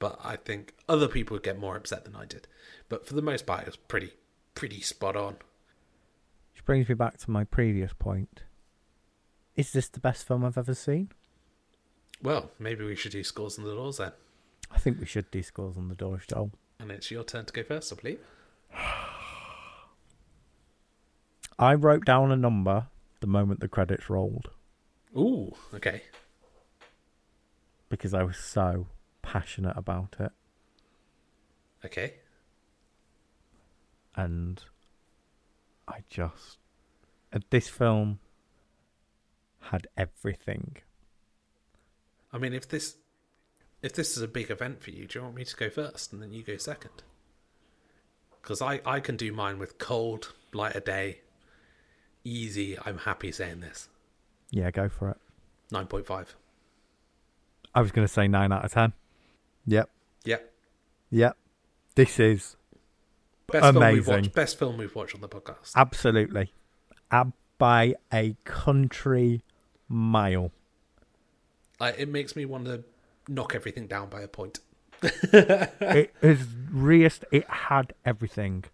[0.00, 2.48] but I think other people would get more upset than I did.
[2.88, 4.14] But for the most part, it was pretty,
[4.56, 5.36] pretty spot on.
[6.54, 8.42] Which brings me back to my previous point.
[9.54, 11.10] Is this the best film I've ever seen?
[12.22, 14.12] Well, maybe we should do scores on the doors then.
[14.70, 16.50] I think we should do scores on the doors, Joel.
[16.80, 18.20] And it's your turn to go first, I believe.
[21.58, 22.86] I wrote down a number
[23.20, 24.48] the moment the credits rolled
[25.14, 26.02] Ooh, okay.
[27.90, 28.86] because I was so
[29.20, 30.32] passionate about it.
[31.84, 32.14] Okay.
[34.16, 34.62] and
[35.88, 36.58] I just
[37.32, 38.20] uh, this film
[39.60, 40.76] had everything.
[42.32, 42.96] I mean, if this,
[43.82, 46.12] if this is a big event for you, do you want me to go first
[46.12, 47.02] and then you go second?
[48.42, 51.20] Because I, I can do mine with cold, light of day,
[52.24, 52.78] easy.
[52.84, 53.88] I'm happy saying this.
[54.50, 55.16] Yeah, go for it.
[55.72, 56.26] 9.5.
[57.74, 58.92] I was going to say nine out of ten.
[59.66, 59.88] Yep,
[60.24, 60.52] Yep.
[61.10, 61.36] yep.
[61.94, 62.56] This is
[63.46, 64.14] Best film we've Amazing.
[64.14, 64.32] watched.
[64.34, 65.72] Best film we've watched on the podcast.
[65.76, 66.52] absolutely
[67.12, 69.42] ab- by a country
[69.88, 70.50] mile.
[71.78, 72.82] Like, it makes me want to
[73.28, 74.60] knock everything down by a point.
[75.02, 77.24] it is reist.
[77.32, 78.64] It had everything.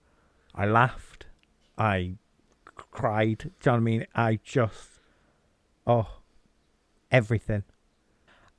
[0.54, 1.26] I laughed.
[1.78, 2.14] I
[2.64, 3.38] cried.
[3.38, 4.06] Do you know what I mean?
[4.14, 5.00] I just,
[5.86, 6.08] oh,
[7.10, 7.64] everything.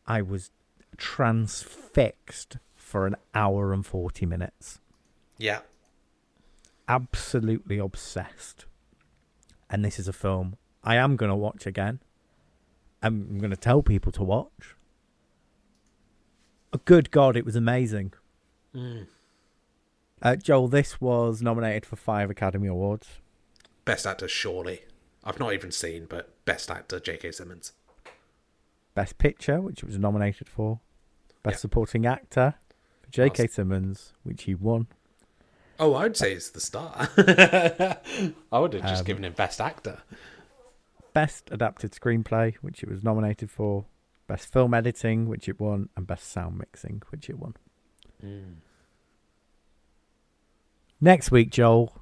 [0.06, 0.52] I was
[0.96, 4.80] transfixed for an hour and 40 minutes.
[5.38, 5.60] Yeah.
[6.88, 8.66] Absolutely obsessed.
[9.70, 12.00] And this is a film I am going to watch again.
[13.04, 14.77] I'm going to tell people to watch.
[16.74, 18.14] Oh, good God, it was amazing.
[18.76, 19.08] Mm.
[20.22, 23.08] Uh, Joel, this was nominated for five Academy Awards.
[23.86, 24.82] Best actor, surely.
[25.24, 27.32] I've not even seen, but best actor, J.K.
[27.32, 27.74] Simmons.
[28.96, 30.80] Best Picture, which it was nominated for.
[31.44, 31.60] Best Yeah.
[31.60, 32.56] Supporting Actor
[33.04, 33.44] for J.K.
[33.44, 33.54] Awesome.
[33.54, 34.88] Simmons, which he won.
[35.80, 37.10] Oh, I'd say it's the star.
[38.52, 40.00] I would have just Um, given him best actor.
[41.14, 43.86] Best Adapted Screenplay, which it was nominated for.
[44.28, 45.90] Best Film Editing, which it won.
[45.96, 47.56] And Best Sound Mixing, which it won.
[48.24, 48.56] Mm.
[51.00, 51.94] Next week, Joel,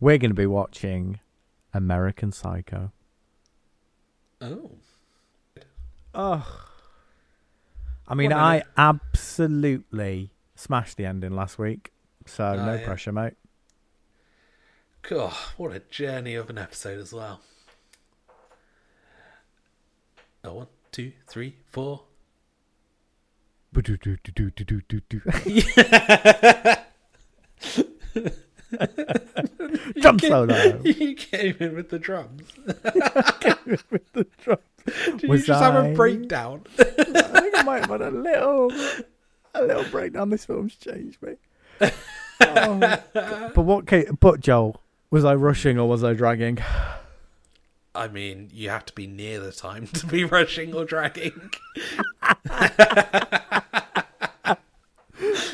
[0.00, 1.20] we're going to be watching
[1.72, 2.92] American Psycho.
[4.40, 4.70] Oh.
[6.14, 6.62] Oh.
[8.08, 11.92] I mean, I absolutely smashed the ending last week.
[12.26, 12.84] So, Oh, no yeah.
[12.84, 13.34] pressure, mate.
[15.02, 17.40] God, what a journey of an episode as well.
[20.44, 20.66] Oh, one,
[20.96, 22.04] two, three, four.
[23.74, 25.20] Do-do-do-do-do-do-do-do.
[30.00, 30.80] Drum came- solo.
[30.84, 32.44] You came in with the drums.
[32.56, 32.82] with
[34.14, 34.62] the drums.
[35.18, 36.62] Did Was you just have a breakdown?
[36.78, 38.72] I think I might have had a little,
[39.54, 40.30] a little breakdown.
[40.30, 41.34] This film's changed me.
[42.40, 42.78] Oh,
[43.54, 43.84] but what?
[44.18, 44.80] But Joel,
[45.10, 46.56] was I rushing or was I dragging?
[47.96, 51.50] I mean, you have to be near the time to be rushing or dragging.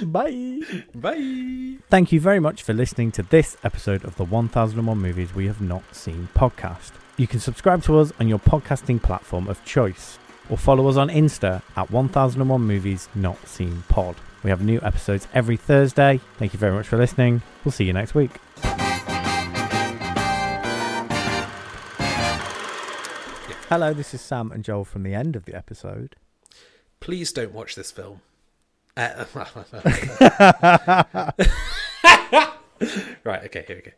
[0.03, 0.61] Bye.
[0.95, 1.76] Bye.
[1.88, 5.61] Thank you very much for listening to this episode of the 1001 Movies We Have
[5.61, 6.90] Not Seen podcast.
[7.16, 10.18] You can subscribe to us on your podcasting platform of choice
[10.51, 14.16] or follow us on Insta at 1001 Movies Not Seen Pod.
[14.43, 16.20] We have new episodes every Thursday.
[16.38, 17.43] Thank you very much for listening.
[17.64, 18.32] We'll see you next week.
[23.73, 26.16] Hello, this is Sam and Joel from the end of the episode.
[27.01, 28.20] Please don't watch this film.
[28.99, 29.25] Uh,
[33.25, 33.93] right, okay, here we go.